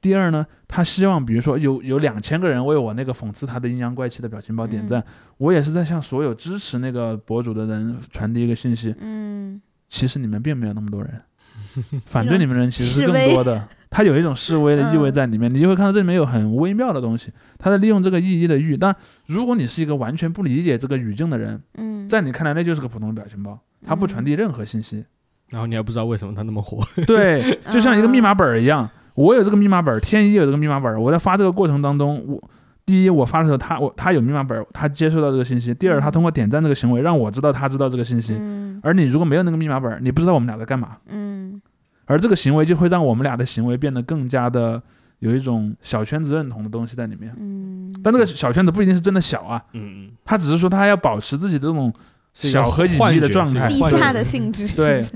[0.00, 5.04] 第二呢，他希望比如说有有两千个人为我那个讽刺他的阴阳怪气的表情包点赞，
[5.38, 9.60] 我也是在向所有支持那个博主的人传递一个信息：嗯。
[9.86, 11.22] 其实你们并没有那么多人，
[12.04, 13.68] 反对你们的人其实是更多的。
[13.88, 18.76] 他有一种示威的意味嗯在里面，你就会看到这里面有很微妙的东西，他在利用这个意义的域。
[18.76, 23.56] 但如果你是一个完全不理解这个语境的人，嗯，在你看来那就是个普通的表情包，
[23.86, 25.04] 它不传递任何信息。
[25.48, 26.78] 然后你还不知道为什么它那么火。
[27.06, 32.42] 对， 就像一个密码本儿一样，我有这个密码本儿，天一有这个密码本儿，我在发这个过程当中，我
[32.86, 38.34] 第一我发的时候，他我他有密码本儿，他接收到这个信息；第二，他通过点赞这个行为让我知道他知道这个信息。
[38.38, 41.60] 嗯而你如果没有那个密码本儿，你不知道我们俩在干嘛，嗯
[42.04, 44.82] 而这个行为就会让我们俩的行为变得更加的
[45.20, 47.34] 有一种小圈子认同的东西在里面。
[47.38, 51.90] 嗯，但这个小圈子不一定是真的小啊，嗯嗯，他只是说他要保持自己这种
[52.34, 53.68] 小和隐幻觉是一个秘的状态。
[53.68, 55.02] 地下的性质，对。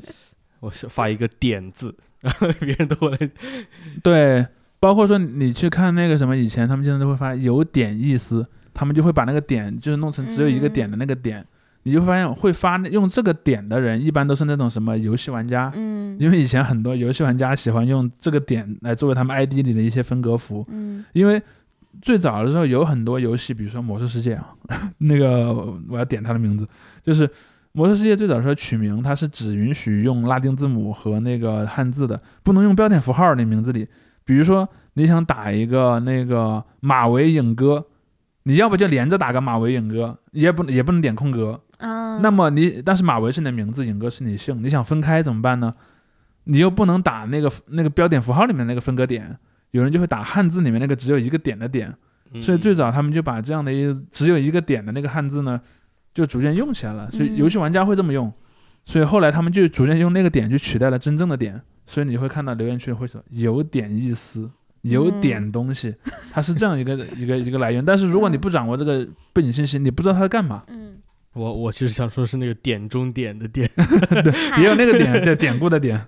[0.60, 3.30] 我是发一个点字，然 后别人都会来。
[4.02, 4.44] 对，
[4.80, 11.46] 包括说你去看那个什么，以前他们经常都会发有点意思，他们就会把那个点就是弄成只有一个点的那个点，
[11.84, 16.16] 你就会发现会发用这个点的人，一般都是那种什么游戏玩家，嗯。
[16.18, 21.04] 因为以前很多游戏玩家喜欢用这个点来作为他们 ID 里的一些分隔符，嗯。
[21.12, 21.40] 因为
[22.02, 24.54] 最早的时候有很多游戏，比如说《魔兽世界》啊，
[24.98, 25.52] 那个
[25.88, 26.66] 我要点它的名字，
[27.02, 27.26] 就是
[27.72, 33.86] 《魔兽世界》最早的时候取名，它是只允许用拉丁字母和那个汉字的，不能用标点符号那名字里。
[34.24, 37.86] 比如说你想打一个那个马维影哥，
[38.42, 41.60] 你要不就连着打个马维影哥，也不也不能点空格。
[41.78, 45.74] 啊，那么你但是马维是你的名字，影哥是你姓，你想分开怎么办呢？
[46.44, 49.38] 你又不能打那个那个标点符号里面那个分割点，
[49.70, 51.88] 有人就会打汉字里面那个只有一个点的点。
[52.32, 55.58] 嗯所以最早他们就把这样的一只有一个点的那个汉字呢，
[56.12, 57.10] 就逐渐用起来了。
[57.10, 58.30] 所以嗯游戏玩家会这么用，
[58.84, 61.58] 所以后来他们就逐渐用那个点去取代了真正的点。
[61.86, 64.50] 所以你会看到留言区会说有点意思，
[64.82, 65.94] 有点东西，
[66.30, 67.82] 它是这样一个 一个一个来源。
[67.82, 70.98] 但是如果你不掌握这个背景信息，你不知道它在干嘛，嗯，
[71.32, 73.66] 我我其实想说是那个点中点的点，
[74.22, 75.98] 对也有那个点对典故的点。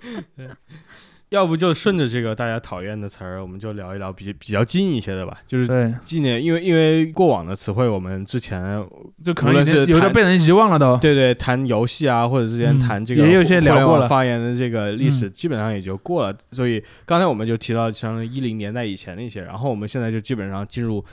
[1.31, 8.85] 要不就顺着这个大家讨厌的词儿，我们就聊一聊比比较近一些的吧，就是对，纪念，因为因为过往的词汇，我们之前
[9.25, 10.97] 就可能是有的被人遗忘了都。
[10.97, 12.81] 对对谈游戏啊，或者之前嗯。
[12.81, 13.25] 谈这个
[13.61, 14.09] 聊过了。
[14.09, 15.33] 发言的这个历史，嗯。
[15.33, 16.37] 基本上也就过了。
[16.51, 21.05] 所以刚才我们就提到像一零年代以前的一些，然后我们现在就基本上进入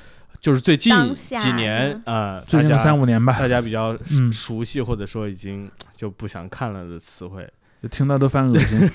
[0.42, 0.92] 就是最近
[1.38, 4.34] 几年的呃，最近三五年吧，大家比较嗯。
[4.34, 7.48] 熟悉或者说已经就不想看了的词汇。
[7.82, 8.90] 就听到都犯恶心。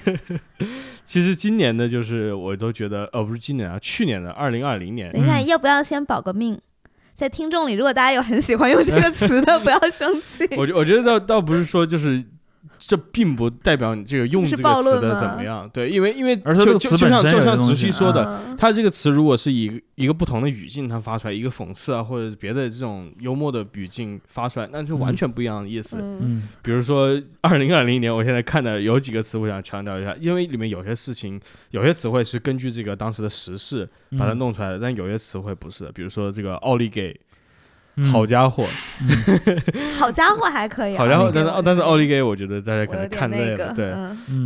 [1.04, 6.60] 其实今年的就是我都觉得，呃，不是今年啊，去年的二零二零年等，一下，嗯要不要先保个命？
[7.14, 10.48] 在听众里，如果大家有很喜欢用这个词的， 不要生气。
[10.56, 12.24] 我觉我觉得倒倒不是说就是。
[12.84, 25.16] 这并不代表你这个用这个词的怎么样，对，因为因为而说这个词就就就像就像直系说的，嗯它这个词如果是以一个不同的语境它发出来，一个讽刺啊或者别的这种幽默的语境发出来，那是完嗯。
[25.16, 25.96] 全不一样的意思。
[26.00, 26.18] 嗯。
[26.20, 26.48] 嗯。
[26.60, 27.08] 比如说
[27.40, 31.40] 二零二零年，我现在看的有几个词，我想强调一下，因为里面有些事情，
[31.70, 37.18] 有些词汇是根据这个当时的时事嗯把它弄出来的，但有些词汇不是的，比如说这个奥利给，嗯
[38.10, 38.64] 好家伙，
[39.98, 43.94] 好家伙还可以啊，好家伙，但是那个但是奥利给，我觉得大家可能看累了，对，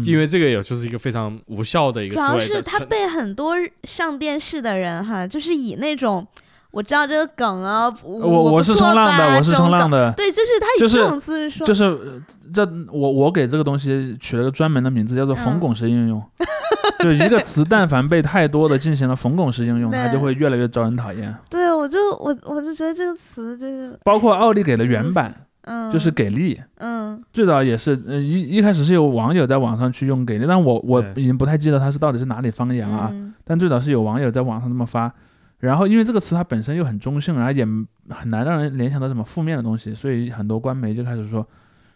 [0.04, 3.54] 因为这个也就是一个非常无效的一个主要，是他被很多
[3.84, 6.26] 上电视的人哈，就是以那种
[6.72, 16.22] 我知道这个梗啊，我我我是冲浪的，我是冲浪的，对，就是他以就是这种姿势说，就是呃这我我给这个东西取了个专门的名字，叫做冯嗯巩式应用。
[17.00, 21.34] 就一个词，但凡被太多的进行了冯巩式应用，它就会越来越招人讨厌。
[21.50, 33.10] 对我就我我就觉得这个词就是包括奥利给的原版，嗯，就是给力，嗯最早也是，呃一一开始是有网友在网上去用给力，但我我已经不太记得它是到底是哪里方言了啊。
[33.12, 35.12] 嗯但最早是有网友在网上这么发，
[35.60, 37.64] 然后因为这个词它本身又很中性，然后也
[38.10, 41.46] 很难让人联想到什么负面的东西，所以很多官媒就开始说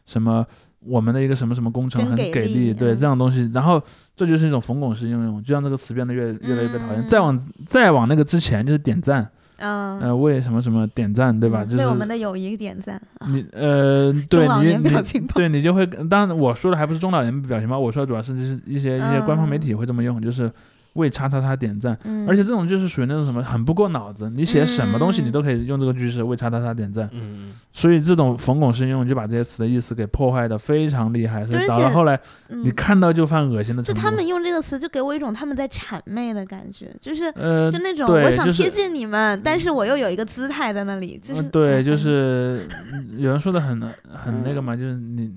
[0.06, 0.46] 什么
[0.78, 3.82] 我们的一个什么什么工程很给力对嗯这样的东西，然后
[4.14, 7.00] 这就是一种冯巩式应用，就让这个词变得越越来越被讨厌。
[7.00, 9.28] 嗯再往再往那个之前就是点赞，
[9.60, 11.62] 嗯，呃，为什么什么点赞，对吧？
[11.62, 19.60] 嗯就是为我们的友谊点赞，你呃，对你你，对你就会，当然我说的还不是中老年表情包，我说的主要是就是一些一些官方媒嗯。
[19.60, 20.50] 体会这么用，就是
[20.94, 21.96] 为叉叉叉点赞。
[22.04, 34.00] 嗯，而且这种就是属于那种什么很不过脑子，你写什么东西嗯你都可以用这个句式为叉叉叉点赞，嗯，所以这种冯巩式应用就把这些词的意思给破坏的非常厉害，所以而且导致后来嗯你看到就犯恶心的程度。
[34.00, 43.80] 就他们用这个词，就给我一种他们在谄媚的感觉，就是呃就那种我想贴近你们，但是我又有一个姿态在那里，就是嗯对，就哎是嗯有人说的很
[44.12, 45.32] 很那个嗯嘛，就是你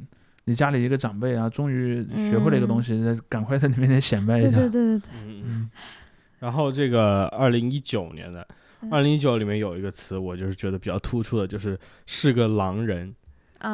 [0.45, 4.57] 你家里一个长辈啊，终于学会了一个东西，赶快在你面前显摆一下。
[4.57, 5.43] 对对对对对，嗯嗯。
[5.45, 5.69] 嗯
[6.39, 8.45] 然后这个二零一九年的，
[8.81, 13.22] 嗯二零一九里面有一个词，我就是觉得比较突出的，就是是个狼人，啊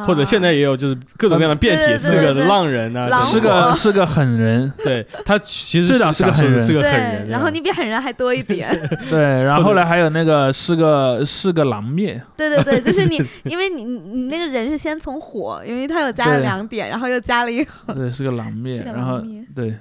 [0.06, 6.60] 或者现在也有就是各种各样的变体，是个浪人啊，狼是个是个狠人， 对他其实最早是个狠人。
[6.60, 8.69] 是个狠对人，，然后你比狠人还多一点，
[9.10, 13.17] 对，然后后来还有那个是个是个狼面，对对对，就是你，
[13.49, 19.21] 因为你你你那个人是先从火，因为他有加了两点，然后又加了一横，对，是个狼面，是个然后
[19.56, 19.75] 对，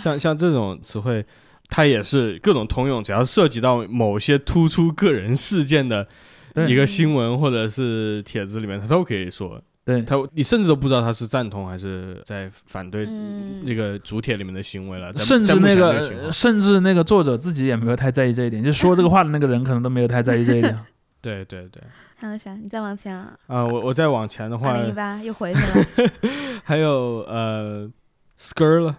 [0.00, 1.24] 像像这种词汇，
[1.68, 6.08] 它也是各种通用，只要涉及到某些突出个人事件的对
[6.68, 9.60] 一个新闻或者是帖子里面，他都可以说。
[9.84, 13.62] 对，他你甚至都不知道他是赞同还是在反对嗯。
[13.66, 20.74] 这个主帖里面的行为了，在甚至那个甚至那个作者自己也没有太在意这一点，就说这个话的那个人可能都没有太在意这一点。
[21.20, 21.82] 对对对。
[22.16, 22.54] 还有啥？
[22.54, 26.10] 你再往前啊，啊、我我再往前的话二，零一八又回去了，
[26.64, 27.86] 还有呃
[28.40, 28.96] skr 了，嗯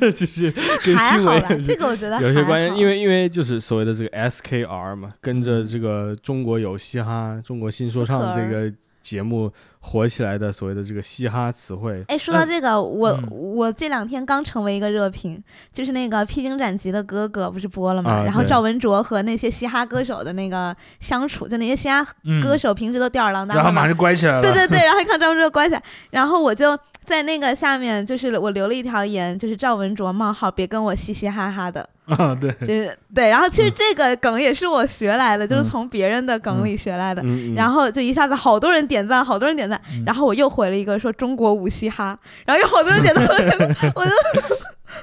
[0.12, 0.50] 就是
[0.84, 5.66] 跟新闻这个我觉得有些关系，因为因为就是所谓的这个 SKR 嘛，跟着嗯。
[5.76, 8.72] 这个中国有嘻哈、中国新说唱这个
[9.02, 9.52] 节目
[9.86, 15.40] 火起来的所谓的这个嘻哈词汇，哎，说到这个，我、嗯我这两天刚成为一个热评，
[15.72, 18.10] 就是那个《披荆斩棘的哥哥》不是播了嘛？
[18.10, 24.42] 啊然后赵文卓和那些嘻哈歌手的那个相处，就那些嘻哈嗯，歌手平时都吊儿郎当然后马上就乖起来了。
[24.42, 37.20] 对对对，然后一 看赵文卓关起来，然后我就在那个下面，就是我留了一条言，就是赵文卓冒号别跟我嘻嘻哈哈的， 啊，对，就是对，然后其实嗯这个梗也是我学来的，就是嗯从别人的梗里学来的。
[37.22, 43.24] 嗯嗯，然后就一下子好多人点赞，好多人点赞，嗯然后我又回了一个说中国无嘻哈，然后有好多人点赞，
[43.96, 44.12] 我就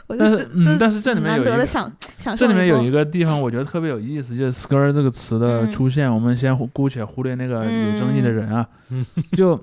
[0.08, 1.52] 我就但是嗯，但是这里面难有一个。
[1.52, 6.12] 得的享享受这里面有一个地方，我觉得特别有意思，就是 “skr” 这个词的嗯出现。
[6.12, 9.60] 我们先姑且忽略那个有争议的人啊，嗯就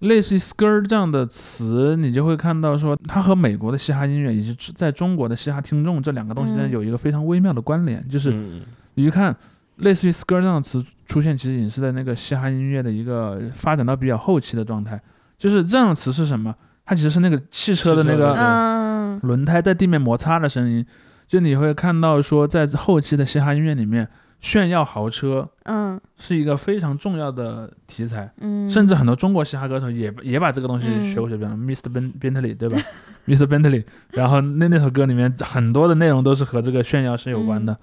[0.00, 8.62] 类似于 “skr” 这样的词，你就会看到说，它和美国的嘻哈音乐以及在中国的嘻哈听众这两个东西之间嗯有一个非常微妙的关联，就是嗯
[8.94, 9.34] 你一看，
[9.76, 15.00] 类似于 “skr” 这样的词出现，其实已经是在那个嘻哈音乐的一个发展到比较后期的状态。
[15.38, 16.54] 就是这样的词是什么？
[16.84, 20.84] 它其实是那个汽车的那个轮胎在地面摩擦的声音。
[21.28, 24.08] 就你会看到说，在后期的嘻哈音乐里面，
[24.40, 31.90] 炫耀豪车嗯是一个非常重要的题材，嗯，甚至很多中国嘻哈歌手也也把这个东西嗯学过去，比方 Mr.
[31.92, 32.78] Ben Bentley 对吧
[33.26, 33.46] ？Mr.
[33.46, 37.76] Bentley， 然后那那首歌里面很多的内容都是和这个炫耀是有关的。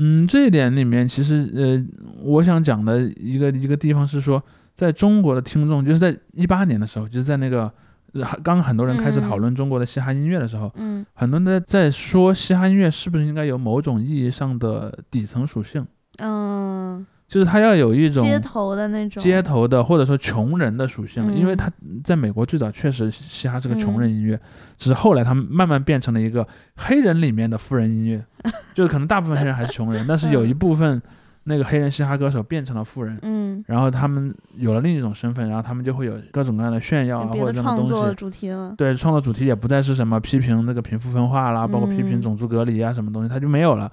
[0.00, 1.84] 嗯，这一点里面其实呃，
[2.22, 4.40] 我想讲的一个一个地方是说，
[4.74, 7.70] 在中国的听众，就是在一八年的时候，就是在那个呃
[8.12, 9.28] 刚刚很多人开始嗯。
[9.28, 11.04] 讨论中国的嘻哈音乐的时候，嗯。
[11.14, 15.84] 很多人在在说嘻哈音乐是不是应该有某种意义上的底层属性，
[16.18, 21.56] 嗯，就是它要有一种街头的那种街头的或者说穷人的属性，因为嗯。
[21.56, 21.70] 它
[22.02, 24.40] 在美国最早确实嘻哈是个穷人音乐，
[24.76, 28.24] 只是后来它慢慢变成了一个黑人里面的富人音乐，
[28.74, 31.00] 就是可能大部分黑人还是穷人，但是有一部分
[31.48, 33.18] 那个黑人嘻哈歌手变成了富人。
[33.22, 38.14] 嗯，然后他们有了另一种身份，然后他们就会有各种各样的炫耀啊，或者这样的东创作的西。
[38.16, 38.74] 主题了。
[38.76, 43.90] 对，创作主题也不再是什么批评那个贫富分化啦，包括批评嗯种族隔离啊什么东西，它就没有了。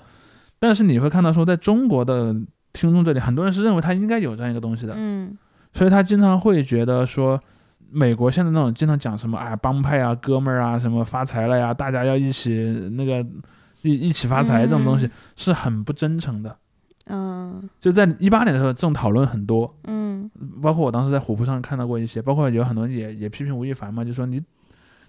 [0.60, 2.34] 但是你会看到说，在中国的
[2.74, 5.36] 听众这里，很多人是认为他应该有这样一个东西的，嗯
[5.74, 7.40] 所以他经常会觉得说，
[7.92, 13.26] 美国现在那种经常讲什么哎帮派啊、哥们儿啊、什么发财了呀，大家要一起那个
[13.82, 16.54] 一一起发财这种东西嗯是很不真诚的。
[17.08, 20.30] 嗯就在一八年的时候，这种讨论很多，嗯
[20.62, 24.42] 包括我当时在虎扑上看到过一些，包括有很多人也也批评吴亦凡嘛，就说你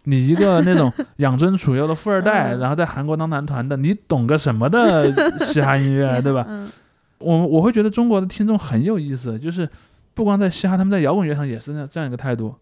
[0.05, 5.11] 你一个那种养尊处优的富二代， 嗯然后在韩国当男团的，你懂个什么的
[5.45, 6.45] 嘻哈音乐， 对吧？
[6.49, 6.71] 嗯
[7.19, 9.67] 我我会觉得中国的听众很有意思，就是
[10.13, 12.55] 不光在嘻哈，他们在摇滚乐上也是那这样一个态度。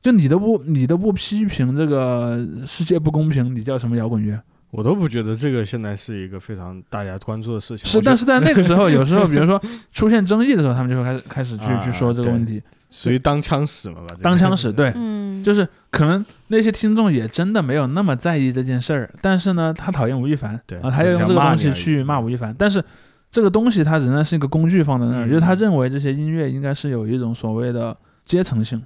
[0.00, 4.40] 就你都不你都不批评这个世界不公平，你叫什么摇滚乐？
[4.70, 7.86] 我都不觉得这个现在是一个非常大家关注的事情。
[7.86, 9.60] 是，但是在那个时候，有时候比如说
[9.92, 14.16] 出现争议的时候，他们就会开始开始去啊去说这个问题，属于当枪使嘛吧？
[14.20, 14.70] 当枪使。
[14.74, 22.84] 对，嗯，就是可能那些听众也真的没有那么在意这件事儿，但是呢，他讨厌吴亦凡，对啊，他要用这个东西去骂吴亦凡，但是
[23.30, 28.82] 这个东西它仍然是一个工具放在那儿，嗯就是他认为这些音乐应该是有一种所谓的阶层性，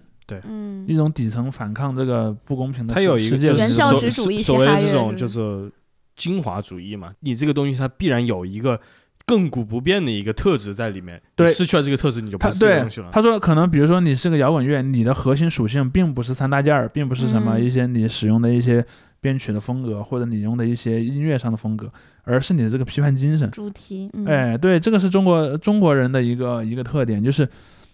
[0.48, 3.68] 嗯一种底层反抗这个不公平的世它有一个就是
[4.42, 5.70] 所谓的这种就是
[6.16, 8.80] 精华主义嘛，你这个东西它必然有一个
[9.26, 13.08] 亘古不变的一个特质在里面，对你失去了这个特质，你就不是这个东西了。
[13.12, 18.84] 他说，可能比如说你是个摇滚乐，你的核心属性并不是三大件儿，并不是什么嗯一些你使用的一些
[19.20, 21.88] 编曲的风格，或者你用的一些音乐上的风格，
[22.24, 23.48] 而是你的这个批判精神。
[23.52, 27.48] 主题，嗯哎，对，这个是中国中国人的一个一个特点，就是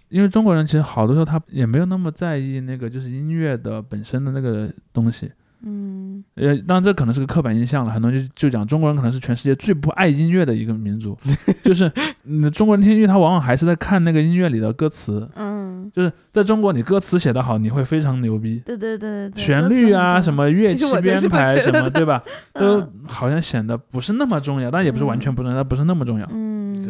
[0.08, 5.30] 因为中国人其实好多时候他也没有那么在意那个就是音乐的本身的那个东西。
[5.60, 11.18] 嗯呃，当然这可能是个刻板印象了，很多人就就讲中国人可能是全世界最不爱音乐的一个民族，
[11.64, 11.90] 就是
[12.24, 18.62] 嗯，中国人听音乐他往往还是在看那个音乐里的歌词，嗯，就是在中国你歌词写得好，你会非常牛逼。
[18.64, 22.22] 对对对旋律啊，什么乐器编排什么，对吧？
[22.54, 26.28] 都嗯好像显得不是那么重要，但也不是完全不重要，它不是那么重要。
[26.32, 26.88] 嗯这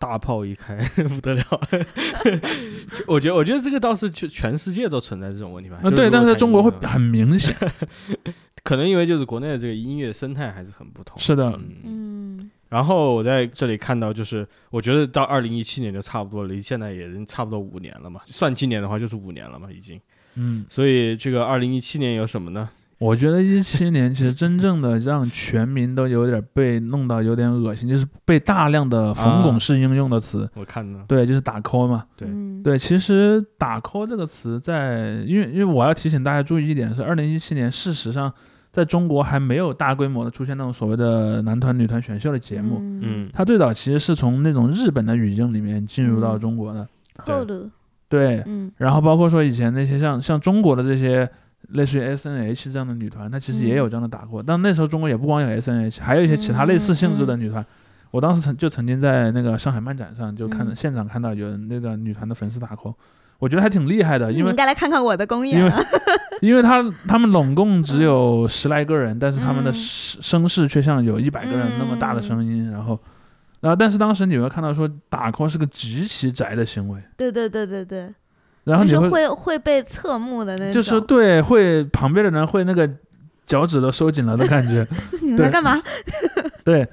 [0.00, 0.74] 大炮一开
[1.08, 1.44] 不得了，
[3.06, 5.78] 我觉得，我觉得这个倒是全全世界都存在这种问题吧。
[5.82, 7.54] 啊，对，但是在中国会很明显。
[8.64, 11.18] 可能因为就是国内的这个音乐生态还是很不同。
[11.18, 11.50] 是的，
[11.84, 18.22] 嗯，嗯然后我在这里看到，就是我觉得到二零一七年就差不多了，离现在也差不多五年了嘛。
[18.24, 20.00] 算今年的话就是五年了嘛，已经。
[20.36, 22.70] 嗯，所以这个二零一七年有什么呢？
[23.00, 32.04] 我觉得一七年其实真正的让全民都有点被弄到有点恶心，就是被大量的冯巩式应用的词，我看呢，对，就是打 call 嘛。
[32.14, 32.28] 对。
[32.28, 32.62] 嗯。
[32.62, 38.30] 对，其实打 call 这个词在，因为因为我要提醒大家注意一点是，二零一七年事实上
[38.70, 46.38] 在中国还没有大规模的出现那种所谓的男团女团选秀的节目，嗯，嗯，它最早其实是从那种日本的语境里面进入到嗯。
[46.38, 46.86] 中国的，
[47.16, 47.70] 扣了，
[48.10, 48.70] 对，嗯。
[48.76, 51.26] 然后包括说以前那些像像中国的这些
[51.72, 57.64] 类似于 S N H 这样的女团，她其实也有这样的打过，但那时候中国也不光有 S N H，还有一些其他类似性质的女团。
[58.10, 60.74] 我当时曾就曾经在那个上海漫展上就看、嗯。
[60.74, 62.92] 现场看到有那个女团的粉丝打 call，
[63.38, 65.80] 我觉得还挺厉害的，因为你应该来看看我的公因为演啊，
[66.42, 72.98] 因为他他们拢共只有十来个人，但是他们的声势却像有一百个人那么大的声音，然后。
[73.62, 78.08] 然后，但是当时你会看到说打 call 是个极其宅的行为，对对对对对，
[78.64, 82.88] 然后你会就是会会被侧目的那种，就是对，会旁边的人会那个
[83.46, 84.86] 脚趾都收紧了的感觉，
[85.22, 85.80] 你们对在干嘛？
[86.64, 86.88] 对。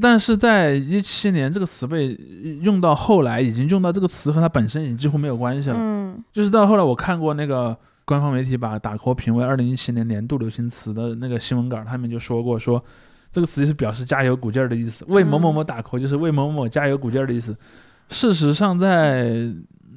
[0.00, 2.18] 但是在一七年，这个词被
[2.62, 5.76] 用到后来，已经用到这个词和它本身已经几乎没有关系了。
[5.78, 12.82] 嗯就是到后来，我看过那个官方媒体把打 call 评为二零一七年年度流行词的那个新闻稿，他们就说过说。
[13.30, 17.54] 这个词是表示加油鼓劲儿的意思，为某某某打 call 就是为某某某加油鼓劲儿的意思。
[18.08, 19.34] 事实上在，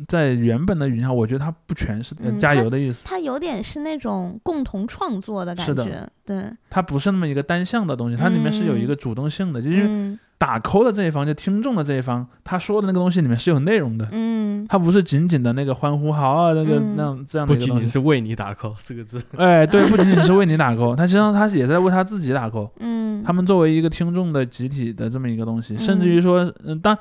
[0.08, 3.06] 在原本的语境下，我觉得它不全是加油的意思。
[3.08, 17.86] 它有点是那种共同创作的感是的觉，对，它不是那么一个单向的东西，它里面是有一个主动性的，就因为嗯打 call 的这一方，就听众的这一方，他说的那个东西里面是有内容的，嗯它不是仅仅的那个欢呼好啊，那个嗯那样这样的不仅一个东西。
[17.86, 22.70] 仅是为你打 call 四个字，哎，对，不仅仅是为你打 call，他实际上他也在为他自己打 call。
[22.80, 26.95] 嗯，他们作为一个听众的集体的这么一个东西，甚至于说，嗯，当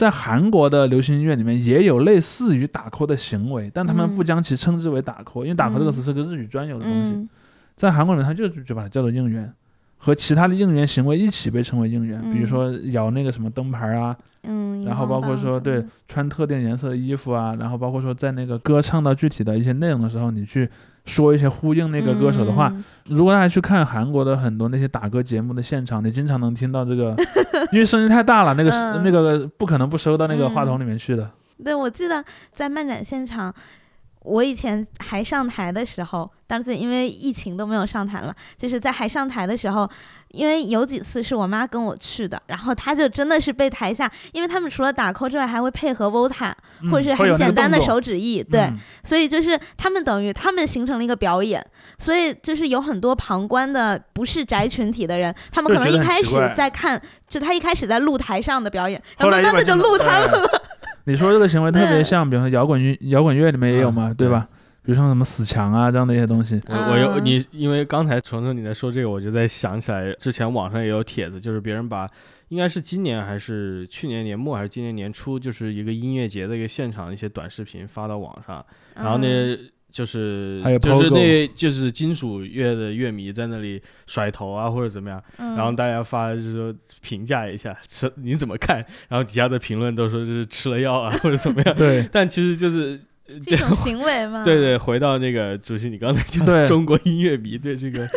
[0.00, 4.16] 在韩国的流行音乐里面也有类似于打 call 的行为，但他们嗯。
[4.16, 7.10] 不将其称之为打 call，因为打 call 这个嗯词是个日语专有的东西。
[7.10, 7.28] 嗯。
[7.76, 9.52] 在韩国人，他就就把它叫做应援，
[9.98, 20.66] 和其他的应援行为一起被称为应援，比如嗯说摇那个什么灯牌啊，嗯，然后包括说对穿特定颜色的衣服啊，然后包括说在那个歌唱到具体的一些内容的时候，你去
[21.04, 22.84] 说一些呼应那个歌手的话，嗯。
[23.06, 27.16] 如果大家去看韩国的很多那些打歌节目的现场，你经常能听到这个，
[27.72, 29.02] 因为声音太大了，那个、嗯。
[29.02, 31.28] 那个不可能不收到那个话筒里面去的。
[31.62, 33.54] 对，我记得在漫展现场，
[34.22, 39.88] 我以前还上台的时候，当时因为疫情都没有上台了，就是在还上台的时候，
[40.32, 46.52] 因为有几次是我妈跟我去的，然后她就真的是被台下，因为他们除了打 call 之外，还会配合 VOTA，、
[46.82, 48.78] 嗯或者是很简单的手指艺，对，嗯。
[49.02, 51.64] 所以就是他们等于他们形成了一个表演，
[51.98, 60.62] 所以就是有很多旁观的不是宅群体的人，他们可能一开始在看，就他一开始在露台上的表演，然后后慢慢的就来就把镜头录他们哎了。
[61.04, 64.48] 你说这个行为特别像，比如说摇滚乐，摇滚乐里面也有嘛，嗯对吧？
[64.82, 66.60] 比如说什么死墙啊这样的一些东西。
[66.68, 72.08] 我我有啊你，因为刚才虫虫你在说这个，我就在想起来，之前网上也有帖子，就是别人把
[72.48, 88.76] 应该是今年还是去年年末还是今年年初，就是一个音乐节的一个现场一些短视频发到网上，然后嗯那就是还有就是那就是金属乐的乐迷在那里甩头啊或者怎么样，嗯然后大家发就是说评价一下，说你怎么看？
[89.08, 92.08] 然后底下的评论都说就是吃了药啊或者怎么样， 对。
[92.12, 98.08] 但其实就是呃这这种行为嘛，对对，回到那个主席你刚才讲的中国音乐迷对这个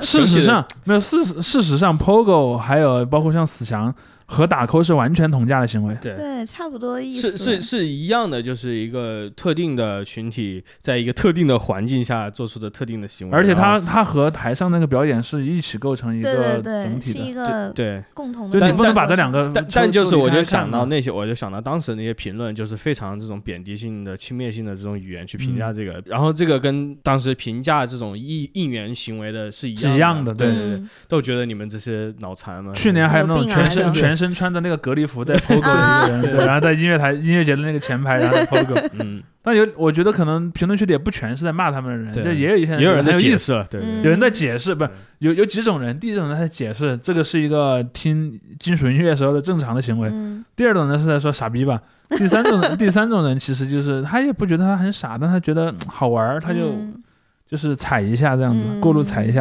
[0.00, 3.94] 事实上没有事实事实上，POGO 还有包括像死墙
[4.28, 5.96] 和打 call 是完全同价的行为。
[6.00, 6.14] 对。
[6.14, 7.36] 对，差不多意思。
[7.36, 17.46] 是是是一样的，就是一个特定的群体，在一个特定的环境下做出的特定的行为，而且然后它它和台上那个表演是一起构成一对个对对，整体是一的。
[17.48, 18.60] 个对，共同的。
[18.60, 32.72] 就你不能把这两个但但就是我就想到那些，我就想到当时那些评论，就是非常这种贬低性的、轻蔑性的这种语言去评嗯价这个，然后这个跟当时评价这种应应援行为的是一是一样的对对对都觉得你们这些脑残嘛。
[32.74, 38.88] 去年还有那种全身全身穿着那个隔离服在 POGO 的一个人，对，然后在音乐台音乐节的那个前排，然后在 POGO。
[38.98, 44.90] 嗯，但有我觉得可能评论区里也不全是在骂他们的人，对就也有一些也有人在解释了，对有人在解释，不是
[45.20, 50.44] 有有几种人，第一种人在解释这个是一个听金属音乐时候的正常的行为，嗯。
[50.56, 51.80] 第二种人是在说傻逼吧，
[52.16, 57.02] 第三种人 第三种人其实就是他也不觉得他很傻，但他觉得嗯好玩儿，他就、嗯
[57.46, 58.80] 就是踩一下这样子，嗯。
[58.80, 59.40] 过路踩一下，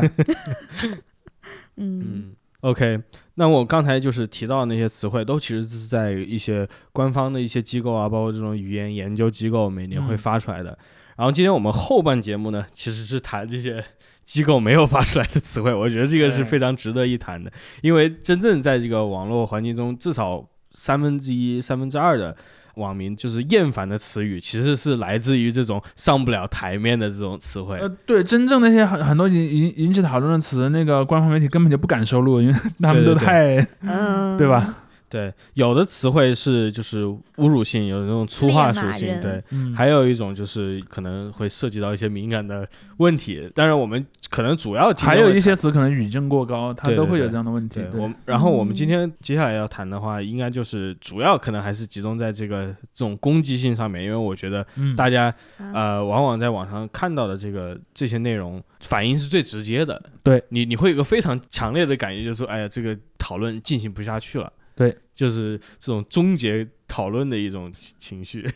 [1.75, 2.01] 嗯。
[2.05, 2.23] 嗯
[2.61, 2.99] ，OK，
[3.39, 10.77] 那我刚才就是提到那些词汇，都其实是在一些官方的一些机构啊，包括这种语言研究机构每年会嗯发出来的。
[11.15, 13.83] 然后今天我们后半节目呢，其实是谈这些
[14.23, 22.35] 机构没有发出来的词汇，我觉得这个是非常值得一谈的，因为真正在这个网络环境中，至少三分之一、三分之二的。
[22.77, 27.77] 网民就是厌烦的词语，其实是来自于这种上不了台面的这种词汇。
[27.79, 34.75] 呃，对，真正那些很很多引引引起讨论的词，那个官方媒体根本就不敢收录，因为他们对对对都太嗯， 对吧？
[35.09, 39.41] 对，有的词汇是就是侮辱性，有那种粗话属性，对。
[39.51, 47.91] 嗯，还有一种就是可能会涉及到一些敏感的问题，当然我们可能主要还有一些词可能语境过高，它都会有这样的问题对。
[47.91, 64.51] 对我，然后我们今嗯天接下来要谈的话，应该就是主要可能还是集中在这个这种攻击性上面，因为我觉得嗯，大家啊呃往往在网上看到的这个这些内容反应是最直接的，对你你会有一个非常强烈的感觉，就是说哎呀这个讨论进行不下去了。
[64.77, 68.49] 对，就是这种终结讨论的一种情绪。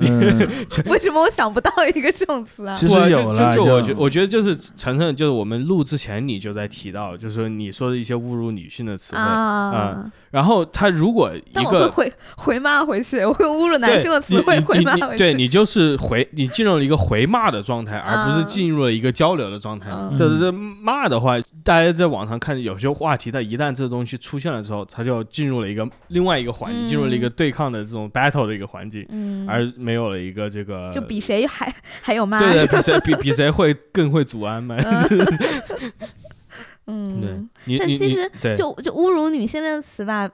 [0.00, 0.38] 嗯，
[0.86, 2.74] 为什么我想不到一个这种词啊？
[2.74, 15.18] 其实有了，就我觉我觉得就是晨晨，就是我们录之前你就在提到，就是说你说的一些侮辱女性的词汇，啊，然后他如果一但我会个回 回骂回去，我会侮辱男性的词汇回骂回去。
[15.18, 19.90] 对你就是回你进入了一个回骂的状态，而不是啊进入了一个交流的状态。
[19.92, 34.76] 嗯就是骂的话，大家在网上看有些话题，它一旦这东西出现了之后，它就进入了一个另外一个环境，进入了一个对抗的这种 battle 的一个环境，嗯，而没有了一个这个就比谁还还有骂，对对，比谁比 比谁会更会祖安嘛？
[34.80, 35.18] 对
[36.86, 40.26] 嗯，但其实就就侮辱女性这个词吧，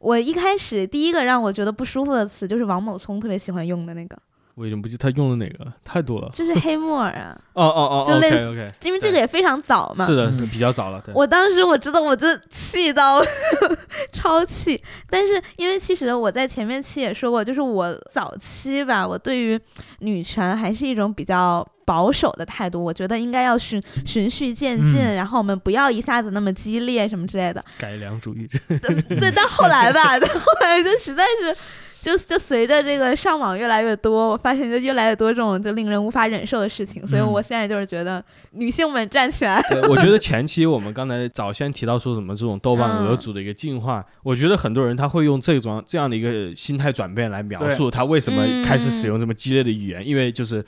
[0.00, 4.18] 我一开始第一个让我觉得不舒服的词就是王某聪特别喜欢用的那个，
[4.56, 6.30] 我已经不记得他用的哪个了，太多了。
[6.32, 10.06] 就是黑木耳啊， 哦哦哦就类似因为这个也非常早嘛。
[10.06, 11.12] 是的，嗯是比较早了，对。
[11.14, 13.20] 我当时我知道我就气到
[14.12, 14.80] 超气，
[15.10, 19.60] 但是因为其实我在前面期也说过，就是我早期吧，我对于
[19.98, 27.64] 女权还是一种比较保守的态度，我觉得应该要循循序渐进，嗯然后我们不要一下子那么激烈什么之类的。
[27.78, 31.56] 改良主义者，对，对但后来吧， 到后来就实在是
[32.04, 39.58] 就就随着这个上网越来越多，我发现就越来越多这种就令人无法忍受的事情，所以嗯我现在就是觉得女性们站起来。
[39.70, 50.62] 对，我觉得 前期我们刚才早先提到说什么这种豆瓣嗯俄组的一个进化，我觉得很多人他会用这种这样的一个心态转变来描述他为什么开始使用这么激烈的语言，因为就是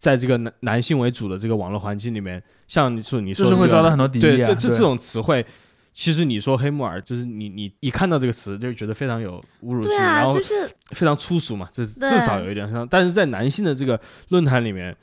[0.00, 4.36] 在这个男男性为主的这个网络环境里面，像你说你说的这个就是会遭到很多敌意对啊。
[4.38, 5.46] 对这这这种词汇。
[5.92, 10.54] 其实你说黑木耳，就是你你一看到这个词就觉得非常有侮辱性，啊，然后就是
[10.90, 12.86] 非常粗俗嘛，这至少有一点像。
[12.88, 14.96] 但是在男性的这个论坛里面，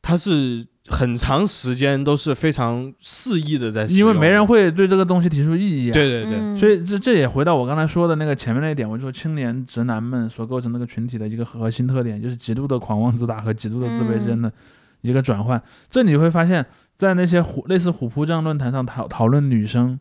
[0.00, 5.92] 他是很长时间都是非常肆意的在的，因为没人会对这个东西提出异议啊。
[5.92, 14.50] 对对对，嗯所以这这也回到我刚才说的那个前面那一点，我就说青年直男们所构成那个群体的一个核心特点，就是极度的狂妄自大和极度的自卑之间的
[15.02, 15.62] 一个转换。
[15.88, 16.66] 这你会发现
[16.96, 20.00] 在那些虎类似虎扑这样论坛上讨讨论女生，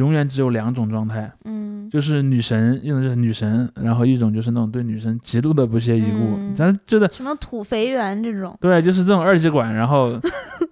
[0.00, 6.36] 永远只有两种状态，嗯就是女神，一种就是女神，然后一种就是那种对女神极度的不屑一顾。
[6.38, 10.18] 嗯咱就是什么土肥圆这种，对，就是这种二极管，然后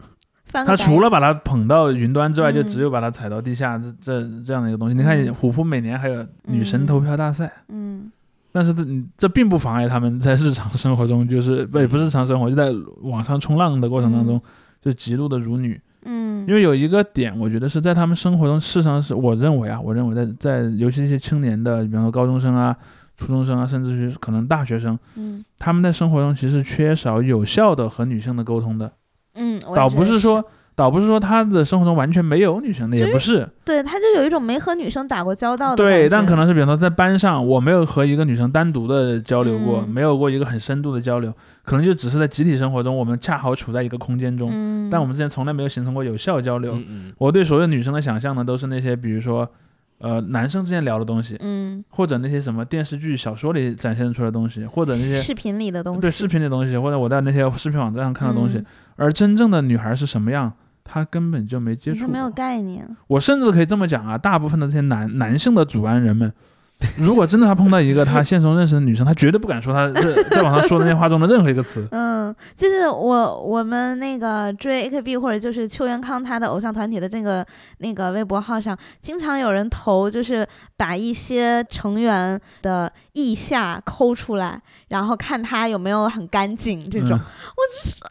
[0.50, 4.94] 他除了把它捧到云端之外，就嗯只有把它踩到地下，这这这样的一个东西。
[4.94, 7.52] 你看嗯虎扑每年还有女神投票大赛。
[7.68, 8.10] 嗯
[8.50, 8.82] 但是这
[9.18, 12.72] 这并不妨碍他们在日常生活中，就是不也不是日常生活，就在
[13.02, 14.40] 网上冲浪的过程当中，
[14.80, 15.78] 就极度的辱女。
[16.04, 22.76] 嗯，因为有一个点，我觉得是在他们生活中，事实上是我认为啊，我认为在在尤其一些青年的，比方说高中生啊、
[23.16, 25.44] 初中生啊，甚至于可能大学生，嗯。
[25.58, 28.92] 他们在生活中其实缺少有效的和女性的沟通的，
[29.34, 30.44] 嗯，倒不是说。
[30.78, 39.88] 倒不是说他的生活中完全没有女生的，也不是，对，他就有一种没和女生打过交道的对，但可能是比方说在班上，我没有和一个女生单独的交流过，嗯。
[39.88, 41.34] 没有过一个很深度的交流，
[41.68, 46.74] 可能就只是在集体生活中，我们恰好处在一个空间中，嗯，但我们之前从来没有形成过有效交流。
[46.76, 49.46] 嗯嗯我对所有女生的想象呢，都是那些比如说，
[49.98, 58.56] 呃，男生之间聊的东西，嗯或者那些什么电视剧、小说里展现出来的东西，或者那些视频里的东西，对视频里的东西，或者我在那些视频网站上看的东西。
[58.56, 58.64] 嗯
[58.96, 60.52] 而真正的女孩是什么样？
[60.82, 66.32] 她根本就没接触过，你是没有概念，我甚至可以这么讲啊，大部分的这些男男性的主安人们，
[66.96, 71.86] 如果真的他碰到一个他现实中认识的女生，他绝对不敢说他 这在网上说的那些话中的任何一个词。
[71.92, 77.44] 嗯，就是我我们那个追 AKB 或者就是邱元康他的偶像团体的这个
[77.78, 87.20] 那个微博号上，经常有人投，就是把一些成员的腋下抠出来，然后看他有没有很干净，这种、嗯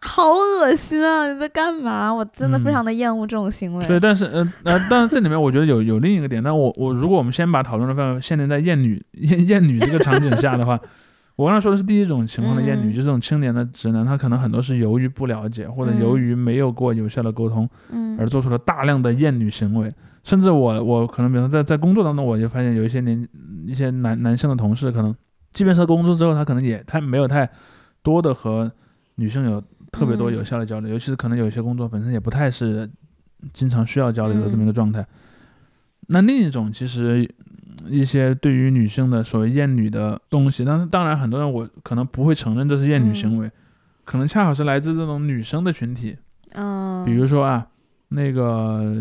[0.02, 1.32] 好恶心啊！
[1.32, 2.14] 你在干嘛？
[2.14, 3.86] 我真的非嗯常的厌恶这种行为。
[3.86, 10.80] 对，但是呃呃，但是这里面我觉得有有另一个点，但我我如果我们先把讨论的范围限定在厌女厌厌女这个场景下的话，
[11.36, 12.94] 我刚才说的是第一种情况的厌女，嗯。
[12.94, 16.02] 就是这种青年的直男，他可能很多是由于不了解或者嗯。
[16.02, 18.18] 由于没有过有效的沟通，嗯。
[18.20, 19.90] 而做出了大量的厌女行为。
[20.24, 23.26] 甚至我我可能比如说在在工作当中，我就发现有一些年
[23.66, 25.16] 一些男男性的同事，可能
[25.54, 27.50] 即便是工作之后，他可能也他没有太
[28.04, 28.70] 多的和
[29.16, 30.34] 女性有特别多嗯。
[30.34, 32.90] 有效的交流，尤其是可能有一些工作本身也不太是
[33.54, 35.06] 经常需要交流的这么一个状态。
[36.08, 37.47] 那另一种其实嗯
[37.86, 43.52] 一些对于女性的所谓厌女的东西，但是当然很多人我可能不会承认这是厌女行为，
[44.06, 46.18] 可能恰好是来自这种女生的群体，
[46.54, 47.68] 嗯，比如说啊，
[48.10, 48.96] 那个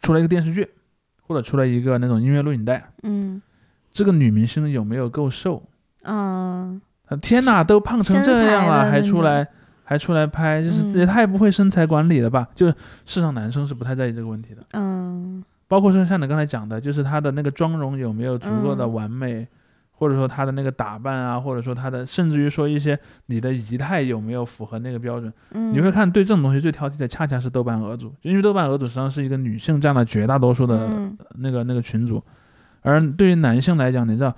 [0.00, 0.68] 出来一个电视剧，
[1.22, 3.40] 或者出来一个那种音乐录影带，嗯。
[3.94, 5.62] 这个女明星有没有够瘦？
[7.20, 9.46] 天哪，都胖成这样了，还出来
[9.84, 11.00] 还出来拍，就是嗯。
[11.00, 12.48] 也太不会身材管理了吧？
[12.54, 18.92] 就是事实上男生是不太在意这个问题的，嗯包括说像你刚才讲的，就是她的那个妆容有没有足够的嗯。
[18.92, 19.48] 完美。
[19.94, 31.16] 或者说她的那个打扮啊，或者说她的，甚至于说一些你的仪态有没有符合那个标准，嗯，你会看对这种东西最挑剔的，恰恰是豆瓣俄组，就因为豆瓣俄组实际上是一个女性占了绝大多数的嗯。
[31.36, 32.20] 那个那个群组，
[32.80, 34.34] 而对于男性来讲，你知道，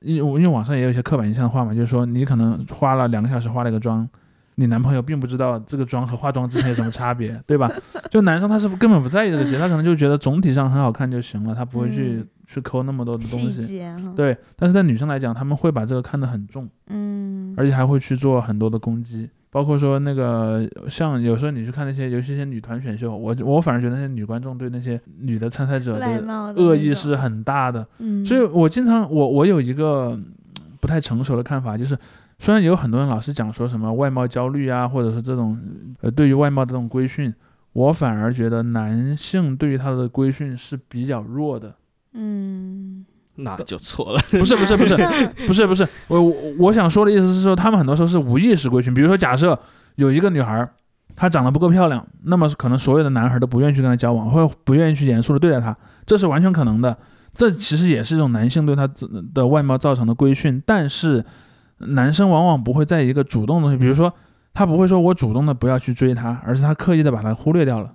[0.00, 4.08] 因为因为网上也有一些刻板印象的话嘛，就是说你可能花了两个小时化了一个妆，
[4.56, 7.70] 你男朋友并不知道这个妆和化妆之前有什么差别，对吧？
[8.10, 13.82] 就男生他是根本不在意这个细节，他可能就觉得总体上很好看就行了，他不会去、嗯去抠那么多的东细西。
[14.14, 16.68] 对，但是在女生来讲，他们会把这个看得很重。
[16.88, 30.26] 嗯，而且还会去做很多的攻击，包括说那个像有时候你去看那些，尤其一些女团选秀，我我反而觉得那些女观众对那些女的参赛者的恶意是很大的，嗯，所以我经常我我有一个嗯
[30.82, 31.96] 不太成熟的看法，就是
[32.44, 35.58] 虽然有很多人老是讲说什么外貌焦虑啊，或者是这种
[36.02, 37.32] 呃对于外貌的这种规训，
[37.72, 41.74] 我反而觉得男性对于他的规训是比较弱的。
[42.12, 43.02] 嗯，
[43.36, 44.20] 那就错了。
[44.30, 44.94] 不是不是不是，
[45.46, 48.92] 不是不是，我我我想说的意思是说，他们很多时候是无意识规训。
[48.92, 49.58] 比如说，假设
[49.94, 50.68] 有一个女孩儿，
[51.16, 55.74] 她长得不够漂亮，那么可能所有的男孩儿都不愿意去跟她交往，或者不愿意去严肃的对待她，
[56.04, 56.94] 这是完全可能的。
[57.32, 61.24] 这其实也是一种男性对他自的外貌造成的规训，但是
[61.78, 64.12] 男生往往不会在一个主动的东西，比如说
[64.52, 67.90] 他不会说我主动的不要去追她，而是他刻意的把她忽略掉了，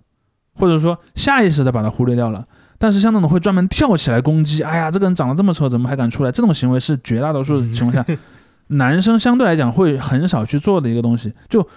[0.55, 2.41] 或者说下意识的把她忽略掉了。
[2.77, 6.31] 但是像那种会专门跳起来攻击，哎呀，这个人长得这么丑，怎么还敢出来？
[6.31, 8.05] 这种行为是绝大多数情况下，
[8.67, 11.31] 男生相对来讲会很少去做的一个东西。
[11.49, 11.67] 就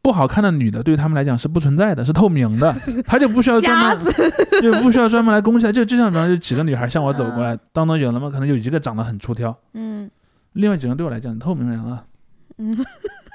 [0.00, 2.74] 不好看的女的，对于他们来讲是不存在的，是透明的，
[3.06, 4.06] 他就不需要专门，
[4.62, 5.70] 就不需要专门来攻击他。
[5.70, 10.10] 就就像比方说，有几个女孩向我走过来，当中有那么可能有一个长得很出挑，嗯
[10.58, 12.04] 另外几个对我来讲透明人了，
[12.58, 12.76] 嗯，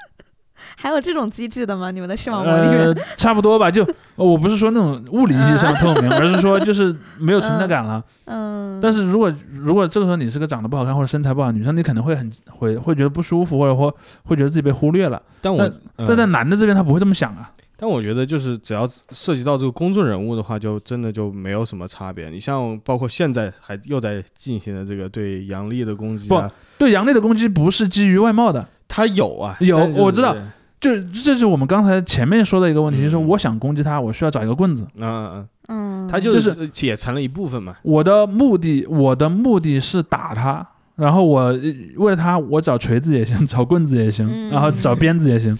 [0.76, 1.90] 还有这种机制的吗？
[1.90, 2.78] 你们的视网膜里面？
[2.80, 3.70] 呃， 差不多吧。
[3.70, 3.82] 就
[4.16, 8.02] 呃我不是说那种物理意义上的透明， 而是说就是没有存在感了。
[8.26, 13.94] 嗯，但是如果如果这个时候你是个长得不好看或者身材不好的女生，你可能会很会会觉得不舒服，或者或
[14.24, 15.18] 会觉得自己被忽略了。
[15.40, 15.64] 但我
[15.96, 17.50] 嗯但在男的这边他不会这么想啊。
[17.76, 22.30] 但我觉得就是只要涉及到这个公众人物的话，就真的就没有什么差别。
[22.30, 30.36] 你像包括现在还又在进行的这个对杨笠的攻击啊，对杨笠的攻击不是基于外貌的，他有啊，有我知道
[30.80, 34.86] 就这是我们刚才前面说的一个问题，就是我想攻击他，我需要找一个棍子。
[34.96, 37.74] 嗯嗯嗯，嗯，他就就是也成了一部分嘛。
[37.82, 40.66] 我的目的，我的目的是打他，
[40.96, 41.60] 然后我呃
[41.96, 45.58] 为了他，我找锤子也行，找棍子也行，嗯然后找鞭子也行。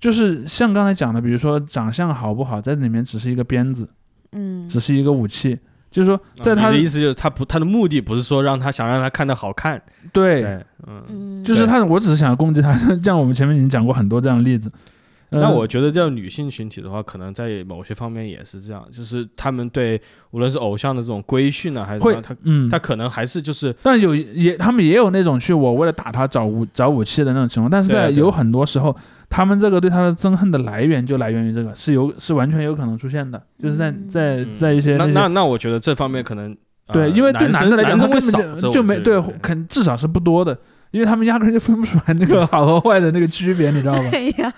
[0.00, 3.88] 就是像刚才讲的，比如说长相好不好，在里面只是一个鞭子，
[4.32, 5.56] 嗯，只是一个武器。
[5.90, 9.82] 就是说，在他啊的意思就是他不，他的目的不是说让他想让他看到好看，
[10.12, 11.02] 对，对，嗯。
[11.08, 12.72] 嗯，就是他，我只是想要攻击他。
[13.02, 14.70] 这样我们前面已经讲过很多这样的例子。
[15.30, 28.96] 呃那我觉得，这样女性群体的话，可能在某些方面也是这样，就是他们对无论是偶像的这种规训呢，还是什么，会他嗯，他可能还是就是但有也他们也有那种去我为了打他找武找武器的那种情况，但是在有很多时候，
[29.30, 36.54] 他们这个对他的憎恨的来源就来源于这个，是有是完全有可能出现的，就是在嗯在嗯在一些些那那那我觉得这方面可能
[36.92, 40.58] 对，呃因为对男男的来讲，他男根本就就没对肯至少是不多的，
[40.90, 44.10] 因为他们压根儿就分不出来那个 好和坏的那个区别，你知道吗？
[44.12, 44.52] 哎呀，